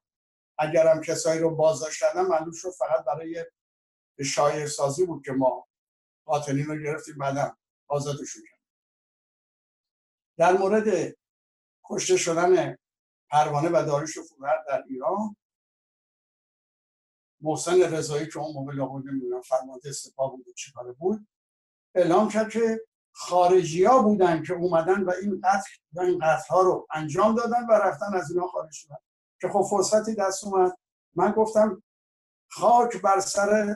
اگرم 0.58 1.02
کسایی 1.02 1.40
رو 1.40 1.56
بازداشت 1.56 2.00
کردن 2.00 2.22
معلوم 2.22 2.52
شد 2.52 2.70
فقط 2.70 3.06
برای 3.06 3.46
شایع 4.26 4.66
سازی 4.68 5.06
بود 5.06 5.26
که 5.26 5.32
ما 5.32 5.68
قاتلین 6.26 6.66
رو 6.66 6.78
گرفتیم 6.78 7.18
بعدم 7.18 7.58
آزادشون 7.88 8.44
در 10.38 10.58
مورد 10.58 11.16
کشته 11.84 12.18
شدن 12.18 12.78
پروانه 13.30 13.70
و 13.70 13.86
داریش 13.86 14.20
فورهر 14.20 14.64
در 14.68 14.84
ایران 14.88 15.36
محسن 17.42 17.82
رضایی 17.82 18.28
که 18.28 18.40
اون 18.40 18.54
موقع 18.54 18.74
لابد 18.74 19.08
نمی‌دونم 19.08 19.42
فرمانده 19.42 19.92
سپاه 19.92 20.32
بود 20.32 20.56
چیکاره 20.56 20.92
بود 20.92 21.28
اعلام 21.96 22.30
کرد 22.30 22.50
که 22.50 22.82
خارجی 23.12 23.86
ها 23.86 24.02
بودن 24.02 24.44
که 24.44 24.54
اومدن 24.54 25.04
و 25.04 25.12
این 25.22 25.42
قتل 25.44 25.70
و 25.94 26.02
این 26.02 26.20
قتل 26.20 26.48
ها 26.50 26.62
رو 26.62 26.88
انجام 26.94 27.36
دادن 27.36 27.66
و 27.70 27.72
رفتن 27.72 28.14
از 28.14 28.32
اینا 28.32 28.48
خارج 28.48 28.72
شدن. 28.72 28.96
که 29.42 29.50
خب 29.50 29.66
فرصتی 29.70 30.16
دست 30.16 30.44
اومد. 30.44 30.78
من 31.16 31.32
گفتم 31.32 31.84
خاک 32.52 33.02
بر 33.02 33.20
سر 33.20 33.76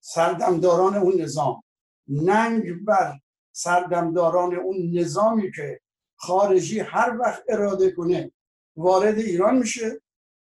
سردمداران 0.00 0.96
اون 0.96 1.20
نظام. 1.20 1.62
ننگ 2.08 2.84
بر 2.84 3.18
سردمداران 3.56 4.54
اون 4.54 4.76
نظامی 4.98 5.52
که 5.52 5.80
خارجی 6.16 6.80
هر 6.80 7.16
وقت 7.20 7.42
اراده 7.48 7.90
کنه 7.90 8.32
وارد 8.76 9.18
ایران 9.18 9.58
میشه 9.58 10.02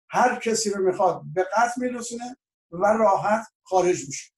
هر 0.10 0.40
کسی 0.40 0.70
رو 0.70 0.84
می‌خواد 0.84 1.22
به 1.34 1.44
قتل 1.44 1.82
میرسونه 1.82 2.38
و 2.72 2.86
راحت 2.86 3.48
خارج 3.64 4.06
میشه. 4.08 4.32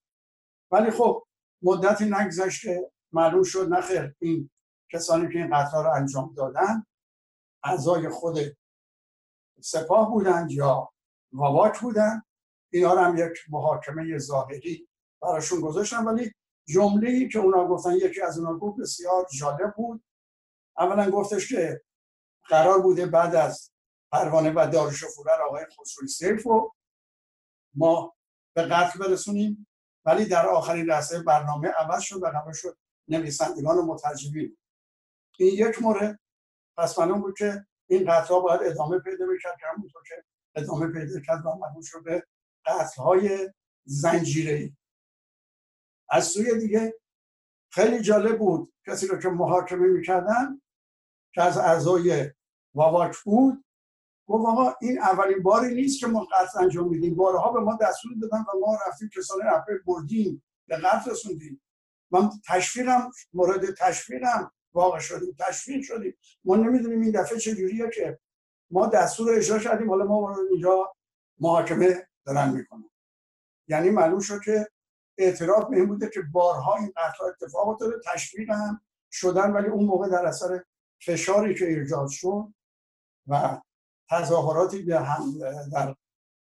ولی 0.70 0.90
خب 0.90 1.26
مدتی 1.62 2.04
نگذشته 2.04 2.92
معلوم 3.12 3.42
شد 3.42 3.68
نخیر 3.68 4.14
این 4.18 4.50
کسانی 4.92 5.32
که 5.32 5.38
این 5.38 5.50
قتل 5.56 5.76
رو 5.76 5.90
انجام 5.90 6.34
دادن 6.36 6.86
اعضای 7.64 8.08
خود 8.08 8.38
سپاه 9.60 10.10
بودند 10.10 10.50
یا 10.50 10.88
واواک 11.32 11.80
بودن 11.80 12.22
اینا 12.72 12.90
هم 12.90 13.16
یک 13.16 13.38
محاکمه 13.48 14.18
ظاهری 14.18 14.88
براشون 15.22 15.60
گذاشتن. 15.60 16.04
ولی 16.04 16.32
جمله 16.68 17.10
ای 17.10 17.28
که 17.28 17.38
اونا 17.38 17.68
گفتن 17.68 17.92
یکی 17.92 18.20
از 18.22 18.38
اونا 18.38 18.58
گفت 18.58 18.80
بسیار 18.80 19.26
جالب 19.38 19.74
بود. 19.76 20.04
اولا 20.78 21.10
گفتش 21.10 21.48
که 21.48 21.82
قرار 22.48 22.82
بوده 22.82 23.06
بعد 23.06 23.34
از 23.34 23.70
پروانه 24.12 24.52
و 24.56 24.70
داروش 24.72 25.04
و 25.04 25.06
فورر 25.08 25.42
آقای 25.42 25.64
خسروی 25.80 26.08
سیف 26.08 26.42
رو 26.42 26.74
ما 27.74 28.14
به 28.54 28.62
قتل 28.62 28.98
برسونیم. 28.98 29.66
ولی 30.04 30.24
در 30.24 30.46
آخرین 30.46 30.84
لحظه 30.84 31.22
برنامه 31.22 31.68
عوض 31.68 32.02
شد 32.02 32.22
و 32.22 32.26
قرار 32.26 32.52
شد 32.52 32.78
نویسندگان 33.08 33.78
و 33.78 33.82
مترجمین. 33.82 34.56
این 35.38 35.54
یک 35.54 35.82
مورد. 35.82 36.20
پس 36.76 36.98
معلوم 36.98 37.20
بود 37.20 37.38
که 37.38 37.66
این 37.86 38.04
قتل 38.12 38.34
ها 38.34 38.40
باید 38.40 38.60
ادامه 38.62 38.98
پیدا 38.98 39.26
بکرد 39.26 39.56
که 39.60 39.66
همونطور 39.66 40.02
که 40.08 40.24
ادامه 40.54 40.86
پیدا 40.86 41.20
کرد 41.20 41.46
و 41.46 41.54
مربوط 41.54 41.84
شد 41.84 42.02
به 42.04 42.26
قتل 42.66 43.02
های 43.02 43.50
زنجیره 43.84 44.76
از 46.10 46.24
سوی 46.24 46.58
دیگه 46.58 46.94
خیلی 47.70 48.00
جالب 48.00 48.38
بود 48.38 48.72
کسی 48.86 49.06
رو 49.06 49.18
که 49.18 49.28
محاکمه 49.28 49.88
می‌کردن 49.88 50.60
که 51.34 51.42
از 51.42 51.58
اعضای 51.58 52.30
واواک 52.74 53.16
بود 53.24 53.64
گفت 54.26 54.46
آقا 54.46 54.74
این 54.80 54.98
اولین 54.98 55.42
باری 55.42 55.74
نیست 55.74 56.00
که 56.00 56.06
ما 56.06 56.24
قتل 56.24 56.58
انجام 56.58 56.88
میدیم. 56.88 57.14
بارها 57.14 57.52
به 57.52 57.60
ما 57.60 57.78
دستور 57.80 58.12
دادن 58.20 58.38
و 58.38 58.58
ما 58.60 58.78
رفتیم 58.86 59.08
کسان 59.16 59.40
رفته 59.42 59.72
بردیم 59.86 60.42
به 60.68 60.76
قتل 60.76 61.10
رسوندیم. 61.10 61.60
من 62.10 62.30
تشویقم 62.48 63.10
مورد 63.32 63.74
تشویقم 63.74 64.52
واقع 64.72 64.98
شدیم 64.98 65.36
تشویق 65.38 65.82
شدیم. 65.82 66.16
ما 66.44 66.56
نمی‌دونیم 66.56 67.00
این 67.00 67.10
دفعه 67.10 67.38
چجوریه 67.38 67.90
که 67.94 68.18
ما 68.70 68.86
دستور 68.86 69.34
اجرا 69.34 69.58
کردیم 69.58 69.90
حالا 69.90 70.04
ما 70.04 70.36
اینجا 70.50 70.94
محاکمه 71.40 72.08
دارن 72.26 72.50
می‌کنن. 72.50 72.90
یعنی 73.68 73.90
معلوم 73.90 74.20
شد 74.20 74.40
که 74.44 74.68
اعتراف 75.18 75.64
به 75.70 75.86
بوده 75.86 76.10
که 76.14 76.20
بارها 76.32 76.76
این 76.76 76.92
قتل 76.96 77.24
اتفاق 77.24 77.68
افتاده 77.68 77.94
تشویق 78.04 78.50
هم 78.50 78.80
شدن 79.12 79.52
ولی 79.52 79.68
اون 79.68 79.84
موقع 79.84 80.08
در 80.08 80.26
اثر 80.26 80.64
فشاری 81.00 81.54
که 81.54 81.66
ایجاد 81.66 82.08
شد 82.08 82.54
و 83.26 83.60
تظاهراتی 84.10 84.82
به 84.82 85.00
هم 85.00 85.38
در 85.72 85.94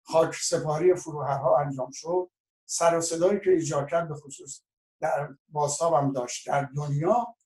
خاک 0.03 0.35
سپاری 0.35 0.95
فروهرها 0.95 1.59
انجام 1.59 1.91
شد 1.93 2.31
سر 2.67 2.99
و 2.99 3.01
صدایی 3.01 3.41
که 3.41 3.51
ایجاد 3.51 3.89
کرد 3.89 4.09
به 4.09 4.15
خصوص 4.15 4.63
در 5.01 5.35
باستاب 5.49 5.95
هم 5.95 6.13
داشت. 6.13 6.47
در 6.47 6.69
دنیا 6.77 7.37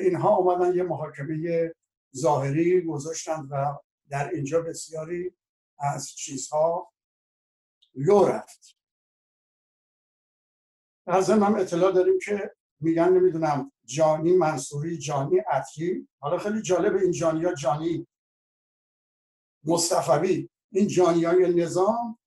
اینها 0.00 0.36
اومدن 0.36 0.74
یه 0.74 0.82
محاکمه 0.82 1.72
ظاهری 2.16 2.80
گذاشتند 2.80 3.48
و 3.50 3.78
در 4.08 4.30
اینجا 4.30 4.62
بسیاری 4.62 5.34
از 5.78 6.08
چیزها 6.08 6.92
لو 7.94 8.24
رفت. 8.24 8.79
در 11.10 11.42
هم 11.42 11.54
اطلاع 11.54 11.92
داریم 11.92 12.18
که 12.24 12.54
میگن 12.80 13.08
نمی‌دونم 13.08 13.72
جانی 13.84 14.36
منصوری 14.36 14.98
جانی 14.98 15.38
عطی 15.38 16.08
حالا 16.18 16.38
خیلی 16.38 16.62
جالب 16.62 16.96
این 16.96 17.12
جانی 17.12 17.44
ها 17.44 17.54
جانی 17.54 18.06
مصطفوی 19.64 20.48
این 20.72 20.88
جانی 20.88 21.24
های 21.24 21.54
نظام 21.54 22.18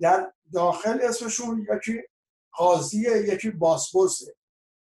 در 0.00 0.32
داخل 0.52 0.98
اسمشون 1.02 1.66
یکی 1.76 2.02
قاضی 2.52 3.00
یکی 3.00 3.50
باسپورسه 3.50 4.34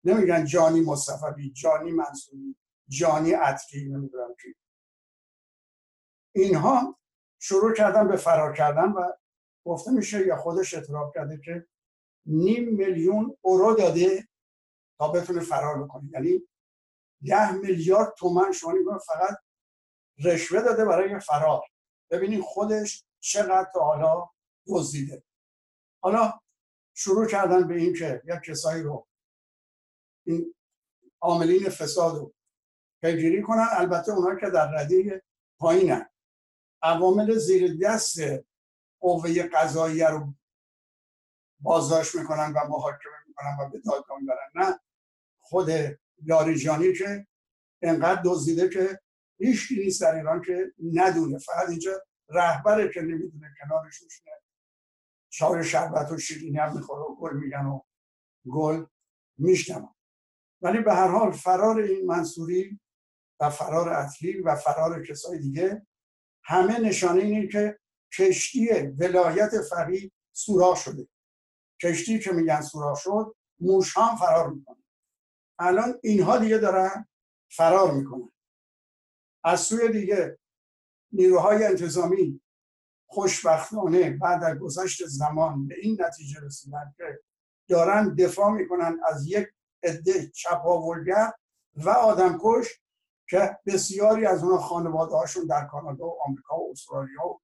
نمیگن 0.04 0.46
جانی 0.46 0.82
مصطفی 0.82 1.52
جانی 1.52 1.92
منصوری 1.92 2.56
جانی 2.88 3.32
عطری 3.32 3.86
نمی‌دونم 3.86 4.36
کی. 4.42 4.56
اینها 6.36 7.00
شروع 7.40 7.74
کردن 7.74 8.08
به 8.08 8.18
فرار 8.18 8.54
کردن 8.54 8.92
و 8.92 9.12
گفته 9.66 9.92
میشه 9.92 10.28
یا 10.28 10.38
خودش 10.38 10.74
اعتراف 10.74 11.14
کرده 11.16 11.42
که 11.46 11.68
نیم 12.26 12.70
میلیون 12.70 13.38
اورو 13.42 13.76
داده 13.76 14.28
تا 15.00 15.08
بتونه 15.08 15.40
فرار 15.40 15.84
بکنه. 15.84 16.10
یعنی 16.14 16.48
ده 17.28 17.52
میلیارد 17.52 18.14
تومن 18.18 18.52
شما 18.52 18.98
فقط 18.98 19.38
رشوه 20.26 20.62
داده 20.62 20.86
برای 20.86 21.20
فرار. 21.20 21.62
ببینید 22.12 22.42
خودش 22.42 23.04
چقدر 23.20 23.72
تا 23.74 23.80
حالا 23.80 24.30
دزدیده. 24.68 25.24
حالا 26.04 26.40
شروع 26.94 27.28
کردن 27.28 27.68
به 27.68 27.76
این 27.76 27.94
که 27.94 28.22
یک 28.26 28.42
کسایی 28.42 28.84
رو 28.84 29.08
این 30.26 30.56
عاملین 31.22 31.70
فساد 31.70 32.16
رو 32.16 32.34
پیگیری 33.02 33.42
کنن 33.42 33.68
البته 33.70 34.12
اونها 34.12 34.36
که 34.36 34.50
در 34.50 34.72
رده 34.72 35.24
پایینن. 35.60 36.10
عوامل 36.82 37.38
زیر 37.38 37.78
دست 37.84 38.18
قوه 39.00 39.44
قضاییه 39.44 40.10
رو 40.10 40.34
بازداشت 41.64 42.16
می‌کنن 42.16 42.54
و 42.54 42.68
محاکمه 42.70 43.14
می‌کنن 43.28 43.58
و 43.60 43.70
به 43.70 43.80
دادگاه 43.80 44.20
می‌برن. 44.20 44.50
نه 44.56 44.80
خود 45.40 45.70
یاریجانی 46.24 46.94
که 46.94 47.28
انقدر 47.82 48.22
دزدیده 48.26 48.70
که 48.70 49.00
هیچ 49.38 49.68
نیست 49.72 50.02
در 50.02 50.16
ایران 50.16 50.42
که 50.42 50.74
ندونه. 50.94 51.38
فقط 51.38 51.70
اینجا 51.70 51.92
رهبره 52.30 52.94
که 52.94 53.02
نمی‌دونه 53.02 53.54
کنارش 53.62 54.04
میشینه. 54.04 54.32
چای 55.30 55.64
شربت 55.64 56.12
و 56.12 56.18
شیرینی 56.18 56.58
هم 56.58 56.76
می‌خوره 56.76 57.02
و 57.02 57.16
گل 57.16 57.38
میگن 57.38 57.66
و 57.66 57.82
گل 58.52 58.86
میشنم 59.38 59.96
ولی 60.62 60.80
به 60.80 60.94
هر 60.94 61.08
حال 61.08 61.32
فرار 61.32 61.80
این 61.80 62.06
منصوری 62.06 62.80
و 63.40 63.50
فرار 63.50 63.90
اصلی 63.90 64.42
و 64.42 64.56
فرار 64.56 65.06
کسای 65.06 65.40
دیگه 65.40 65.88
همه 66.44 66.80
نشانه 66.80 67.22
اینه 67.22 67.48
که 67.48 67.80
کشتی 68.18 68.70
ولایت 69.00 69.52
فقیه 69.70 70.12
سوراخ 70.32 70.78
شده. 70.78 71.08
کشتی 71.82 72.20
که 72.20 72.32
میگن 72.32 72.62
سوراخ 72.62 73.00
شد 73.00 73.36
موش 73.60 73.98
هم 73.98 74.16
فرار 74.16 74.50
می‌کنه. 74.50 74.84
الان 75.60 76.00
اینها 76.04 76.38
دیگه 76.38 76.58
دارن 76.58 77.08
فرار 77.52 77.92
می‌کنن. 77.92 78.32
از 79.44 79.62
سوی 79.62 79.92
دیگه 79.92 80.38
نیروهای 81.12 81.64
انتظامی 81.64 82.42
خوشبختانه 83.06 84.10
بعد 84.10 84.44
از 84.44 84.58
گذشت 84.58 85.06
زمان 85.06 85.68
به 85.68 85.76
این 85.82 85.98
نتیجه 86.02 86.40
رسیدن 86.42 86.94
که 86.98 87.20
دارن 87.68 88.16
دفاع 88.16 88.52
می‌کنن 88.52 89.00
از 89.06 89.28
یک 89.28 89.48
عده 89.84 90.28
چپاولگر 90.28 91.32
و 91.76 91.90
آدمکش 91.90 92.82
که 93.30 93.58
بسیاری 93.66 94.26
از 94.26 94.44
اونها 94.44 94.58
خانواده 94.58 95.16
هاشون 95.16 95.46
در 95.46 95.66
کانادا 95.66 96.06
و 96.06 96.18
آمریکا 96.26 96.60
و 96.60 96.72
استرالیا 96.72 97.28
و 97.28 97.40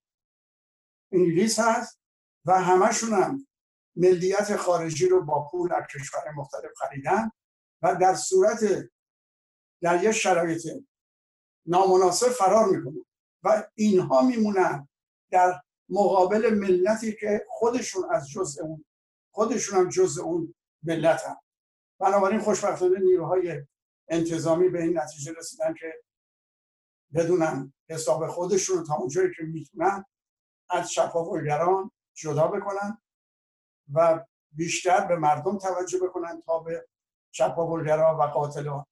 انگلیس 1.11 1.59
هست 1.59 1.99
و 2.45 2.61
همشون 2.61 3.13
هم 3.13 3.47
ملیت 3.95 4.55
خارجی 4.55 5.07
رو 5.07 5.25
با 5.25 5.47
پول 5.51 5.73
از 5.73 5.83
کشور 5.93 6.31
مختلف 6.35 6.71
خریدن 6.77 7.31
و 7.81 7.95
در 7.95 8.15
صورت 8.15 8.89
در 9.81 10.03
یک 10.03 10.11
شرایط 10.11 10.67
نامناسب 11.65 12.27
فرار 12.27 12.69
می‌کنن 12.69 13.05
و 13.43 13.67
اینها 13.75 14.21
میمونن 14.21 14.87
در 15.31 15.61
مقابل 15.89 16.53
ملتی 16.53 17.15
که 17.15 17.45
خودشون 17.49 18.03
از 18.11 18.29
جزء 18.29 18.63
اون 18.63 18.85
خودشون 19.31 19.79
هم 19.79 19.89
جزء 19.89 20.23
اون 20.23 20.55
ملت 20.83 21.23
هم. 21.23 21.37
بنابراین 21.99 22.39
خوشبختانه 22.39 22.99
نیروهای 22.99 23.65
انتظامی 24.07 24.69
به 24.69 24.83
این 24.83 24.99
نتیجه 24.99 25.33
رسیدن 25.37 25.73
که 25.73 26.03
بدونن 27.13 27.73
حساب 27.89 28.27
خودشون 28.27 28.83
تا 28.83 28.95
اونجایی 28.95 29.29
که 29.37 29.43
می‌تونن 29.43 30.05
از 30.69 30.91
شفاولگران 30.91 31.91
جدا 32.13 32.47
بکنن. 32.47 33.01
و 33.93 34.25
بیشتر 34.51 35.05
به 35.05 35.15
مردم 35.15 35.57
توجه 35.57 35.99
بکنن 35.99 36.41
تا 36.41 36.59
به 36.59 36.87
چپاولگرا 37.31 38.17
و 38.19 38.21
قاتلان 38.23 38.85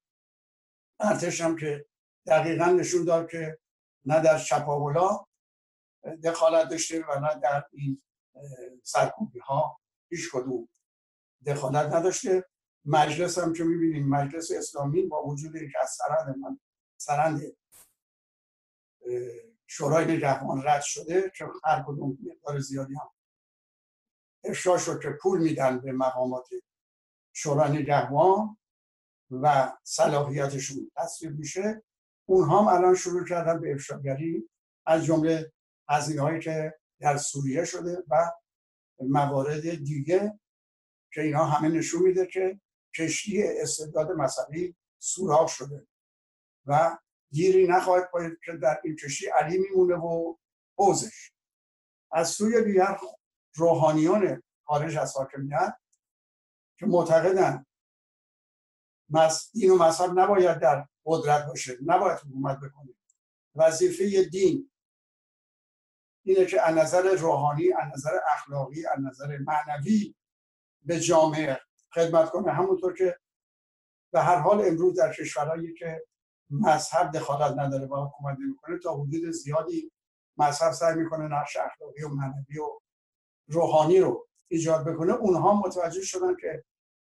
ارتش 1.00 1.40
هم 1.40 1.56
که 1.56 1.86
دقیقا 2.26 2.64
نشون 2.64 3.04
داد 3.04 3.30
که 3.30 3.58
نه 4.04 4.20
در 4.20 4.38
چپاولا 4.38 5.26
دخالت 6.24 6.68
داشته 6.68 7.04
و 7.08 7.20
نه 7.20 7.40
در 7.40 7.64
این 7.72 8.02
سرکوبی 8.82 9.38
ها 9.38 9.80
هیچ 10.10 10.30
کدوم 10.32 10.68
دخالت 11.46 11.92
نداشته. 11.94 12.44
مجلس 12.84 13.38
هم 13.38 13.52
که 13.52 13.64
می‌بینیم 13.64 14.08
مجلس 14.08 14.50
اسلامی 14.50 15.02
با 15.02 15.22
وجود 15.22 15.56
اینکه 15.56 15.78
از 15.82 15.90
سرند 15.90 16.36
من 16.36 16.60
سرند 16.96 17.40
شورای 19.66 20.04
نگهبان 20.04 20.62
رد 20.66 20.82
شده 20.82 21.32
که 21.36 21.46
هر 21.64 21.82
کدوم 21.82 22.18
مقدار 22.26 22.58
زیادی 22.58 22.94
هم 22.94 23.10
افشا 24.44 24.78
شد 24.78 25.00
که 25.02 25.10
پول 25.22 25.40
میدن 25.40 25.80
به 25.80 25.92
مقامات 25.92 26.48
شورای 27.32 27.72
نگهبان 27.72 28.56
و 29.30 29.72
صلاحیتشون 29.82 30.90
تصویب 30.96 31.38
میشه 31.38 31.82
اونها 32.28 32.60
هم 32.62 32.68
الان 32.68 32.94
شروع 32.94 33.24
کردن 33.24 33.60
به 33.60 33.72
افشاگری 33.72 34.48
از 34.86 35.04
جمله 35.04 35.52
هزینه 35.88 36.22
هایی 36.22 36.40
که 36.40 36.74
در 37.00 37.16
سوریه 37.16 37.64
شده 37.64 38.04
و 38.08 38.30
موارد 39.00 39.84
دیگه 39.84 40.40
که 41.12 41.20
اینا 41.20 41.44
همه 41.44 41.68
نشون 41.68 42.02
میده 42.02 42.26
که 42.26 42.60
کشتی 42.96 43.42
استعداد 43.42 44.10
مذهبی 44.10 44.76
سوراخ 44.98 45.48
شده 45.48 45.86
و 46.66 46.98
گیری 47.32 47.66
نخواهد 47.66 48.10
باید 48.12 48.38
که 48.44 48.52
در 48.52 48.80
این 48.84 48.96
کشتی 48.96 49.26
علی 49.26 49.58
میمونه 49.58 49.94
و 49.94 50.34
حوزش 50.78 51.32
از 52.12 52.28
سوی 52.28 52.64
دیگر 52.64 52.96
روحانیان 53.58 54.42
خارج 54.64 54.96
از 54.96 55.16
حاکمیت 55.16 55.76
که 56.78 56.86
معتقدن 56.86 57.66
دین 59.52 59.70
و 59.70 59.78
مذهب 59.78 60.18
نباید 60.18 60.58
در 60.58 60.86
قدرت 61.04 61.46
باشه 61.46 61.78
نباید 61.86 62.18
حکومت 62.18 62.56
بکنه. 62.56 62.94
وظیفه 63.54 64.24
دین 64.24 64.70
اینه 66.24 66.46
که 66.46 66.62
از 66.62 66.76
نظر 66.76 67.02
روحانی 67.02 67.72
از 67.72 67.92
نظر 67.92 68.18
اخلاقی 68.32 68.86
از 68.86 68.98
نظر 69.00 69.38
معنوی 69.38 70.14
به 70.82 71.00
جامعه 71.00 71.60
خدمت 71.94 72.30
کنه. 72.30 72.52
همونطور 72.52 72.94
که 72.94 73.18
به 74.12 74.20
هر 74.20 74.36
حال 74.38 74.68
امروز 74.68 74.98
در 74.98 75.12
کشورهایی 75.12 75.74
که 75.74 76.04
مذهب 76.50 77.10
دخالت 77.10 77.58
نداره 77.58 77.86
و 77.86 78.06
حکومت 78.06 78.38
نمی‌کنه 78.38 78.78
تا 78.78 78.94
حدود 78.94 79.30
زیادی 79.30 79.92
مذهب 80.36 80.72
سعی 80.72 80.94
می‌کنه 80.94 81.28
نقش 81.28 81.56
اخلاقی 81.56 82.02
و 82.02 82.08
معنوی 82.08 82.58
و 82.58 82.80
روحانی 83.48 84.00
رو 84.00 84.28
ایجاد 84.50 84.88
بکنه 84.88 85.12
اونها 85.12 85.60
متوجه 85.60 86.02
شدن 86.02 86.36
که 86.40 86.64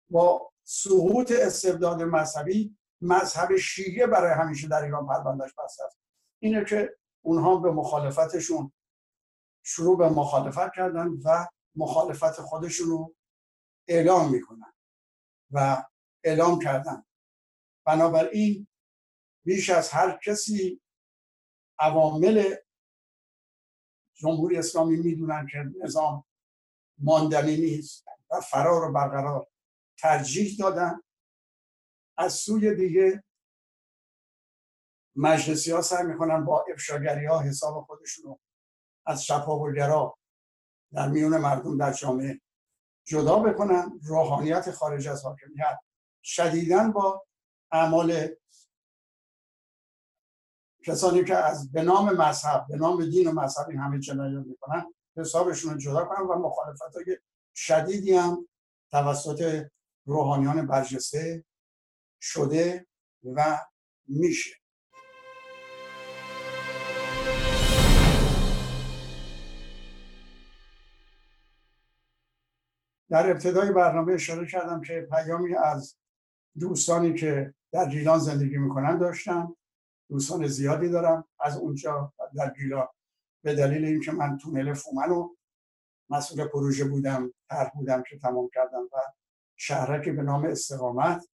با 0.09 0.51
سقوط 0.63 1.31
استبداد 1.31 2.01
مذهبی 2.01 2.77
مذهب 3.01 3.57
شیعه 3.57 4.07
برای 4.07 4.33
همیشه 4.33 4.67
در 4.67 4.83
ایران 4.83 5.07
پروندهش 5.07 5.53
بسته 5.63 5.83
است. 5.83 5.99
اینه 6.39 6.65
که 6.65 6.97
اونها 7.21 7.57
به 7.57 7.71
مخالفتشون 7.71 8.71
شروع 9.65 9.97
به 9.97 10.09
مخالفت 10.09 10.73
کردن 10.75 11.07
و 11.07 11.45
مخالفت 11.75 12.41
خودشون 12.41 12.87
رو 12.87 13.15
اعلام 13.87 14.31
می‌کنن 14.31 14.73
و 15.51 15.85
اعلام 16.23 16.59
کردن. 16.59 17.05
بنابراین 17.85 18.67
بیش 19.45 19.69
از 19.69 19.89
هر 19.89 20.19
کسی 20.25 20.81
عوامل 21.79 22.55
جمهوری 24.13 24.57
اسلامی 24.57 24.95
می‌دونن 24.95 25.47
که 25.51 25.65
نظام 25.83 26.25
ماندنی 26.97 27.57
نیست. 27.57 28.05
و 28.31 28.39
فرار 28.39 28.89
و 28.89 28.91
برقرار. 28.91 29.47
ترجیح 29.97 30.57
دادن. 30.59 31.01
از 32.17 32.33
سوی 32.33 32.75
دیگه 32.75 33.23
مجلسی 35.15 35.71
ها 35.71 35.81
سعی 35.81 36.05
می‌کنن 36.05 36.45
با 36.45 36.65
افشاگری 36.71 37.25
ها 37.25 37.39
حساب 37.39 37.85
خودشون 37.85 38.25
رو 38.25 38.39
از 39.05 39.25
شپاولگرا 39.25 40.17
در 40.93 41.09
میون 41.09 41.37
مردم 41.37 41.77
در 41.77 41.93
جامعه 41.93 42.41
جدا 43.07 43.39
بکنن. 43.39 43.99
روحانیت 44.03 44.71
خارج 44.71 45.07
از 45.07 45.23
حاکمیت. 45.23 45.79
شدیدن 46.23 46.91
با 46.91 47.25
اعمال 47.71 48.27
کسانی 50.85 51.23
که 51.23 51.35
از 51.35 51.71
به 51.71 51.81
نام 51.81 52.09
مذهب 52.09 52.67
به 52.69 52.77
نام 52.77 53.05
دین 53.09 53.27
و 53.27 53.31
مذهب 53.31 53.69
این 53.69 53.79
همه 53.79 53.99
جنایت 53.99 54.45
می‌کنن 54.45 54.93
حسابشون 55.17 55.73
رو 55.73 55.77
جدا 55.77 56.05
کنن 56.05 56.27
و 56.27 56.35
مخالفت 56.35 56.95
های 56.95 57.17
شدیدی 57.55 58.13
هم 58.13 58.47
توسط 58.91 59.65
روحانیان 60.05 60.67
برجسته 60.67 61.45
شده 62.21 62.87
و 63.23 63.59
میشه. 64.07 64.51
در 73.09 73.31
ابتدای 73.31 73.71
برنامه 73.71 74.13
اشاره 74.13 74.47
کردم 74.47 74.81
که 74.81 75.07
پیامی 75.11 75.55
از 75.55 75.97
دوستانی 76.59 77.13
که 77.13 77.53
در 77.71 77.89
گیلان 77.89 78.19
زندگی 78.19 78.57
می‌کنن 78.57 78.97
داشتم. 78.97 79.55
دوستان 80.09 80.47
زیادی 80.47 80.89
دارم 80.89 81.27
از 81.39 81.57
اونجا 81.57 82.13
در 82.35 82.53
گیلان. 82.53 82.87
به 83.43 83.55
دلیل 83.55 83.85
اینکه 83.85 84.11
من 84.11 84.37
تونل 84.37 84.73
فومن 84.73 85.29
مسئول 86.09 86.47
پروژه 86.47 86.85
بودم 86.85 87.33
طرح 87.49 87.71
بودم 87.75 88.03
که 88.09 88.17
تمام 88.17 88.49
کردم 88.53 88.81
و 88.93 88.97
شهرکی 89.55 90.11
به 90.11 90.21
نام 90.21 90.45
استقامت 90.45 91.27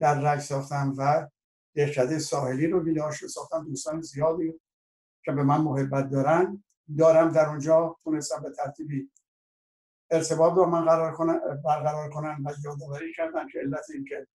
در 0.00 0.20
رگ 0.20 0.40
ساختم 0.40 0.94
و 0.98 1.28
دهکده 1.74 2.18
ساحلی 2.18 2.66
رو 2.66 2.80
بیداش 2.80 3.26
ساختم 3.26 3.64
دوستان 3.64 4.00
زیادی 4.00 4.60
که 5.24 5.32
به 5.32 5.42
من 5.42 5.60
محبت 5.60 6.10
دارن. 6.10 6.64
دارم 6.98 7.32
در 7.32 7.48
اونجا 7.48 7.96
تونستم 8.04 8.42
به 8.42 8.50
ترتیبی 8.50 9.10
ارتباط 10.10 10.52
با 10.52 10.66
من 10.66 10.84
قرار 10.84 11.12
کنن 11.12 11.40
برقرار 11.64 12.10
کنن 12.10 12.44
و 12.44 12.52
یادآوری 12.64 13.12
کردن 13.12 13.48
که 13.48 13.58
علت 13.58 13.90
این 13.94 14.04
که 14.04 14.26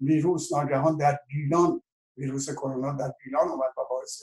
ویروس 0.00 0.52
ناگهان 0.52 0.96
در 0.96 1.20
گیلان 1.30 1.82
ویروس 2.16 2.50
کرونا 2.50 2.92
در 2.92 3.14
گیلان 3.24 3.48
اومد 3.48 3.70
و 3.76 3.80
باعث 3.90 4.22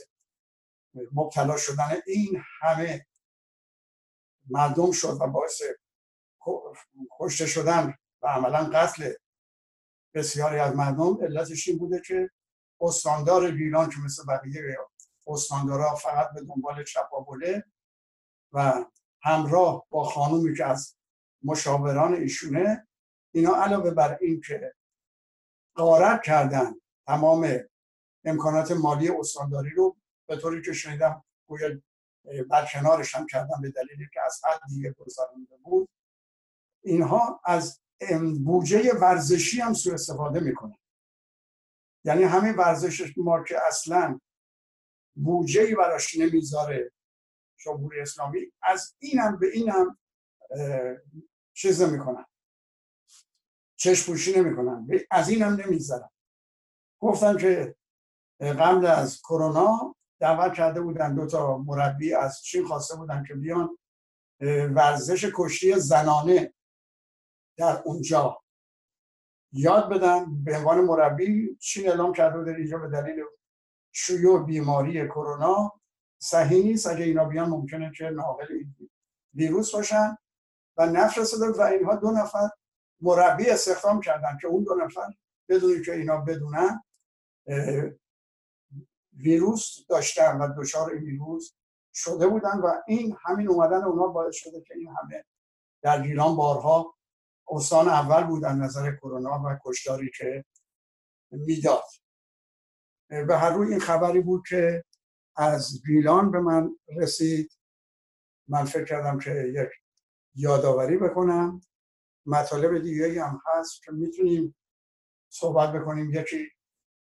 مبتلا 1.13 1.57
شدن 1.57 1.89
این 2.07 2.41
همه 2.61 3.05
مردم 4.49 4.91
شد 4.91 5.17
و 5.21 5.27
باعث 5.27 5.61
کشته 7.19 7.45
شدن 7.45 7.93
و 8.21 8.27
عملا 8.27 8.69
قتل 8.73 9.13
بسیاری 10.13 10.59
از 10.59 10.75
مردم 10.75 11.17
علتش 11.23 11.67
این 11.67 11.77
بوده 11.77 12.01
که 12.05 12.29
استاندار 12.81 13.51
گیلان 13.51 13.89
که 13.89 13.95
مثل 14.05 14.23
بقیه 14.25 14.77
استاندارا 15.27 15.95
فقط 15.95 16.33
به 16.33 16.41
دنبال 16.41 16.83
چپاوله 16.83 17.63
و 18.53 18.85
همراه 19.21 19.85
با 19.89 20.03
خانومی 20.03 20.57
که 20.57 20.65
از 20.65 20.97
مشاوران 21.43 22.13
ایشونه 22.13 22.87
اینا 23.31 23.55
علاوه 23.55 23.91
بر 23.91 24.17
این 24.21 24.41
که 24.47 24.73
قارت 25.75 26.21
کردن 26.23 26.73
تمام 27.07 27.59
امکانات 28.25 28.71
مالی 28.71 29.09
استانداری 29.09 29.69
رو 29.69 29.97
به 30.27 30.37
طوری 30.37 30.61
که 30.61 30.73
شنیدم 30.73 31.23
گویا 31.47 31.81
برکنارش 32.49 33.15
هم 33.15 33.25
کردن 33.27 33.61
به 33.61 33.69
دلیلی 33.71 34.07
که 34.13 34.21
از 34.25 34.41
حد 34.45 34.59
دیگه 34.69 34.91
گذرانده 34.91 35.57
بود. 35.63 35.89
اینها 36.83 37.41
از 37.43 37.81
بودجه 38.45 38.93
ورزشی 38.93 39.61
هم 39.61 39.73
سوء 39.73 39.93
استفاده 39.93 40.39
می‌کنن. 40.39 40.77
یعنی 42.05 42.23
همین 42.23 42.55
ورزش 42.55 43.13
ما 43.17 43.43
که 43.43 43.55
اصلا 43.67 44.19
بودجه 45.15 45.75
براش 45.75 46.15
نمی‌ذاره 46.17 46.91
جمهوری 47.59 48.01
اسلامی 48.01 48.51
از 48.61 48.95
اینم 48.99 49.39
به 49.39 49.47
اینم 49.47 49.97
چیز 51.53 51.81
نمی‌کنن. 51.81 52.25
چشم 53.75 54.05
پوشی 54.05 54.39
نمی‌کنن. 54.39 54.87
از 55.11 55.29
اینم 55.29 55.53
نمی‌ذارن 55.53 56.09
گفتن 56.99 57.37
که 57.37 57.75
قبل 58.39 58.85
از 58.85 59.21
کرونا 59.21 59.95
دعوت 60.19 60.53
کرده 60.53 60.81
بودن 60.81 61.15
دو 61.15 61.27
تا 61.27 61.57
مربی 61.57 62.13
از 62.13 62.41
چین 62.41 62.65
خواسته 62.65 62.95
بودن 62.95 63.23
که 63.27 63.33
بیان 63.33 63.77
ورزش 64.75 65.31
کشتی 65.35 65.79
زنانه 65.79 66.53
در 67.57 67.81
اونجا 67.85 68.41
یاد 69.51 69.89
بدن. 69.89 70.43
به 70.43 70.57
عنوان 70.57 70.81
مربی 70.81 71.57
چین 71.59 71.89
اعلام 71.89 72.13
کرده 72.13 72.37
بود 72.37 72.47
اینجا 72.47 72.77
به 72.77 72.87
دلیل 72.87 73.23
شیوع 73.91 74.45
بیماری 74.45 75.07
کرونا. 75.07 75.81
صحیح 76.21 76.63
نیست 76.63 76.87
اگه 76.87 77.03
اینا 77.03 77.25
بیان 77.25 77.49
ممکنه 77.49 77.91
که 77.97 78.09
ناقل 78.09 78.47
ویروس 79.33 79.75
باشن. 79.75 80.17
و 80.77 80.85
نفرستادن 80.85 81.51
و 81.51 81.61
اینها 81.61 81.95
دو 81.95 82.11
نفر 82.11 82.49
مربی 83.01 83.49
استخدام 83.49 84.01
کردن 84.01 84.37
که 84.41 84.47
اون 84.47 84.63
دو 84.63 84.75
نفر 84.75 85.13
بدونی 85.49 85.81
که 85.81 85.93
اینا 85.93 86.17
بدونن 86.17 86.83
ویروس 89.17 89.85
داشتن 89.89 90.37
و 90.37 90.61
دچار 90.61 90.91
این 90.91 91.03
ویروس 91.03 91.53
شده 91.93 92.27
بودن 92.27 92.59
و 92.59 92.73
این 92.87 93.17
همین 93.25 93.47
اومدن 93.47 93.83
اونا 93.83 94.07
باعث 94.07 94.35
شده 94.35 94.61
که 94.61 94.73
این 94.73 94.87
همه 94.87 95.25
در 95.81 96.01
گیلان 96.01 96.35
بارها 96.35 96.95
استان 97.47 97.87
اول 97.87 98.23
بود 98.23 98.45
از 98.45 98.57
نظر 98.57 98.95
کرونا 98.95 99.43
و 99.45 99.57
کشداری 99.65 100.11
که 100.17 100.45
می‌داد. 101.31 101.83
به 103.09 103.37
هر 103.37 103.49
روی 103.49 103.69
این 103.69 103.79
خبری 103.79 104.21
بود 104.21 104.43
که 104.49 104.83
از 105.35 105.81
گیلان 105.87 106.31
به 106.31 106.39
من 106.39 106.75
رسید. 106.97 107.51
من 108.47 108.65
فکر 108.65 108.85
کردم 108.85 109.19
که 109.19 109.31
یک 109.31 109.69
یادآوری 110.35 110.97
بکنم. 110.97 111.61
مطالب 112.25 112.81
دیگه 112.81 113.23
هم 113.23 113.41
هست 113.45 113.83
که 113.83 113.91
می‌تونیم 113.91 114.55
صحبت 115.29 115.73
بکنیم. 115.73 116.13
یکی 116.13 116.47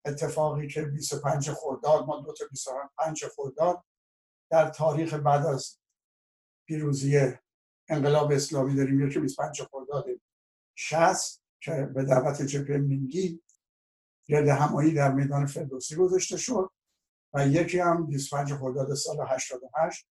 اتفاقی 0.07 0.67
که 0.67 0.81
25 0.81 1.51
خرداد 1.51 2.05
ما 2.05 2.21
دو 2.21 2.33
تا 2.33 2.45
25 2.51 3.25
خرداد 3.25 3.83
در 4.49 4.69
تاریخ 4.69 5.13
بعد 5.13 5.45
از 5.45 5.79
پیروزی 6.67 7.33
انقلاب 7.89 8.31
اسلامی 8.31 8.75
داریم 8.75 9.07
یکی 9.07 9.19
25 9.19 9.61
خرداد 9.61 10.05
60 10.75 11.41
که 11.59 11.71
به 11.95 12.03
دعوت 12.03 12.41
جبهه 12.41 12.77
ملی 12.77 13.43
گرد 14.25 14.47
همایی 14.47 14.93
در 14.93 15.11
میدان 15.11 15.45
فردوسی 15.45 15.95
گذاشته 15.95 16.37
شد 16.37 16.71
و 17.33 17.47
یکی 17.47 17.79
هم 17.79 18.05
25 18.05 18.53
خرداد 18.53 18.93
سال 18.93 19.17
88 19.29 20.07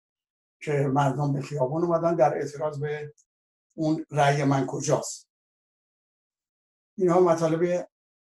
که 0.60 0.72
مردم 0.72 1.32
به 1.32 1.40
خیابان 1.40 1.82
اومدن 1.82 2.16
در 2.16 2.34
اعتراض 2.34 2.80
به 2.80 3.14
اون 3.76 4.06
رأی 4.10 4.44
من 4.44 4.66
کجاست. 4.66 5.28
اینها 6.98 7.20
مطالب 7.20 7.88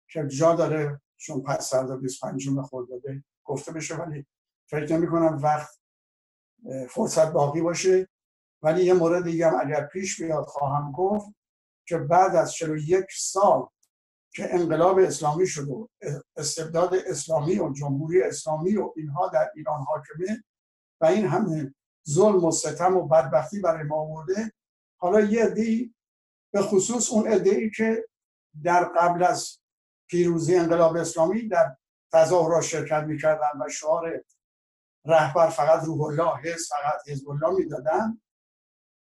که 0.09 0.27
جا 0.27 0.55
داره 0.55 1.01
چون 1.21 1.43
پس 1.43 1.71
فردا 1.71 1.97
25 1.97 2.49
خرداد 2.71 3.03
گفته 3.45 3.73
بشه 3.73 3.97
ولی 3.97 4.27
فکر 4.71 4.97
نمی 4.97 5.07
کنم 5.07 5.39
وقت 5.43 5.81
فرصت 6.89 7.33
باقی 7.33 7.61
باشه. 7.61 8.09
ولی 8.63 8.85
یه 8.85 8.95
مورد 8.95 9.25
دیگه 9.25 9.49
هم 9.49 9.61
اگر 9.61 9.87
پیش 9.87 10.21
بیاد 10.23 10.45
خواهم 10.45 10.93
گفت 10.93 11.27
که 11.87 11.99
بعد 11.99 12.37
از 12.37 12.53
41 12.53 13.05
سال 13.19 13.69
که 14.35 14.55
انقلاب 14.55 14.99
اسلامی 14.99 15.47
شد 15.47 15.69
و 15.69 15.89
استبداد 16.37 16.95
اسلامی 16.95 17.59
و 17.59 17.73
جمهوری 17.73 18.23
اسلامی 18.23 18.77
و 18.77 18.93
اینها 18.97 19.29
در 19.29 19.51
ایران 19.55 19.81
حاکمه 19.81 20.45
و 21.01 21.07
این 21.07 21.27
همه 21.27 21.75
ظلم 22.09 22.45
و 22.45 22.51
ستم 22.51 22.97
و 22.97 23.09
بدبختی 23.09 23.61
برای 23.61 23.83
ما 23.83 23.97
آورده 23.97 24.53
حالا 25.01 25.21
یه 25.21 25.45
عده‌ای 25.45 25.95
به 26.53 26.63
خصوص 26.63 27.13
اون 27.13 27.29
عده‌ای 27.29 27.71
که 27.71 28.07
در 28.65 28.85
قبل 28.85 29.23
از 29.23 29.60
پیروزی 30.11 30.57
انقلاب 30.57 30.97
اسلامی 30.97 31.49
در 31.49 31.77
تظاهرات 32.13 32.63
شرکت 32.63 33.03
می‌کردن 33.03 33.61
و 33.61 33.69
شعار 33.69 34.25
رهبر 35.05 35.49
فقط 35.49 35.85
روح 35.85 36.01
الله 36.01 36.37
حزب 36.37 36.67
فقط 36.69 37.09
حزب 37.09 37.31
الله 37.31 37.51
می‌دادن. 37.51 38.21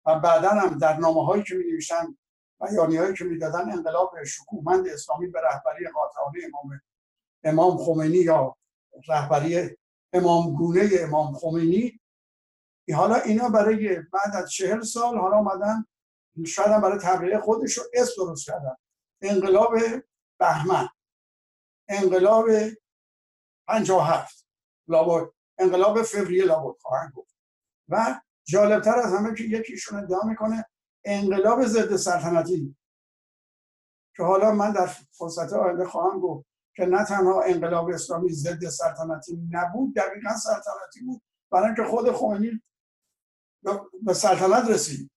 و 0.07 0.21
بعدا 0.21 0.49
هم 0.49 0.79
در 0.79 0.97
نامه 0.97 1.27
هایی 1.27 1.43
که 1.43 1.55
می 1.55 1.73
نوشتن 1.73 2.17
بیانی 2.61 2.97
هایی 2.97 3.15
که 3.15 3.25
می‌دادن 3.25 3.73
انقلاب 3.73 4.25
شکومند 4.25 4.89
اسلامی 4.89 5.27
به 5.27 5.41
رهبری 5.41 5.89
قاطعانه 5.89 6.39
امام 6.45 6.81
امام 7.45 7.77
خمینی 7.77 8.19
یا 8.19 8.57
رهبری 9.09 9.77
امام 10.13 10.55
گونه 10.55 10.91
امام 10.99 11.35
خمینی. 11.35 12.01
حالا 12.95 13.15
اینا 13.15 13.49
برای 13.49 13.97
بعد 14.01 14.35
از 14.35 14.51
چهل 14.51 14.81
سال 14.81 15.19
حالا 15.19 15.37
آمدن 15.37 15.85
شاید 16.47 16.83
برای 16.83 16.99
تبلیغ 16.99 17.41
خودش 17.41 17.79
رو 17.79 17.85
اسم 17.95 18.13
درست 18.17 18.47
کردن. 18.47 18.77
انقلاب 19.23 19.75
بهمن. 20.39 20.89
انقلاب 21.89 22.47
57 23.69 24.47
لابد 24.89 25.33
انقلاب 25.59 26.03
فوریه 26.03 26.45
لابد 26.45 26.81
خواهند 26.83 27.13
گفت. 27.13 27.37
و 27.89 28.21
جالبتر 28.47 28.99
از 28.99 29.15
همه 29.15 29.35
که 29.35 29.45
یکیشون 29.45 29.99
ادعا 29.99 30.23
می‌کنه 30.23 30.65
انقلاب 31.05 31.67
ضد 31.67 31.97
سلطنتی. 31.97 32.77
که 34.17 34.23
حالا 34.23 34.53
من 34.53 34.73
در 34.73 34.87
فرصت 34.87 35.53
آینده 35.53 35.87
خواهم 35.87 36.21
گفت 36.21 36.47
که 36.77 36.87
نه 36.87 37.05
تنها 37.05 37.43
انقلاب 37.43 37.89
اسلامی 37.89 38.33
ضد 38.33 38.69
سلطنتی 38.69 39.49
نبود 39.51 39.95
دقیقا 39.95 40.37
سلطنتی 40.37 41.01
بود. 41.07 41.23
برای 41.51 41.67
اینکه 41.67 41.85
خود 41.85 42.13
خمینی 42.13 42.63
به 44.03 44.15
سلطنت 44.15 44.71
رسید. 44.71 45.11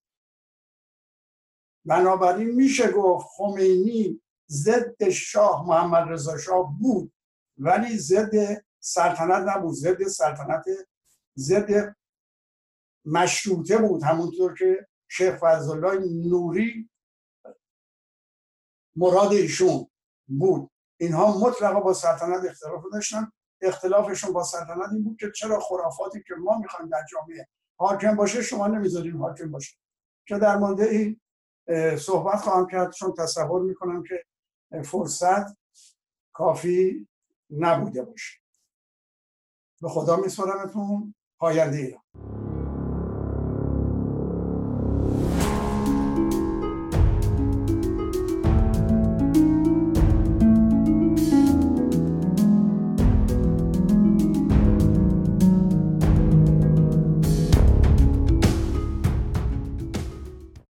بنابراین 1.85 2.51
میشه 2.51 2.91
گفت 2.91 3.27
خمینی 3.37 4.21
ضد 4.51 5.09
شاه 5.09 5.67
محمد 5.67 6.09
رضا 6.09 6.37
شاه 6.37 6.77
بود 6.79 7.13
ولی 7.57 7.97
ضد 7.97 8.63
سلطنت 8.79 9.47
نبود 9.47 9.73
ضد 9.73 10.03
سلطنت 10.03 10.65
ضد 11.37 11.95
مشروطه 13.05 13.77
بود. 13.77 14.03
همونطور 14.03 14.53
که 14.53 14.87
شیخ 15.07 15.35
فضلالله 15.35 16.05
نوری 16.29 16.89
مراد 18.95 19.31
ایشون 19.31 19.87
بود. 20.27 20.71
اینها 20.99 21.37
مطلقا 21.37 21.79
با 21.79 21.93
سلطنت 21.93 22.45
اختلاف 22.45 22.83
داشتن. 22.93 23.31
اختلافشون 23.61 24.33
با 24.33 24.43
سلطنت 24.43 24.91
این 24.91 25.03
بود 25.03 25.17
که 25.19 25.31
چرا 25.31 25.59
خرافاتی 25.59 26.23
که 26.27 26.33
ما 26.35 26.57
می‌خوایم 26.57 26.89
در 26.89 27.05
جامعه 27.11 27.47
حاکم 27.79 28.15
باشه 28.15 28.41
شما 28.41 28.67
نمی‌ذاریم 28.67 29.23
حاکم 29.23 29.51
باشه. 29.51 29.77
که 30.27 30.37
در 30.37 30.57
مورد 30.57 30.81
این 30.81 31.21
صحبت 31.97 32.41
خواهم 32.41 32.67
کرد 32.67 32.91
چون 32.91 33.13
تصور 33.13 33.61
می‌کنم 33.61 34.03
که 34.03 34.23
فرصت 34.85 35.57
کافی 36.33 37.07
نبوده 37.49 38.03
باشه. 38.03 38.39
به 39.81 39.89
خدا 39.89 40.15
میسپارمتون. 40.15 41.15
پاینده 41.39 41.77
ایران. 41.77 42.48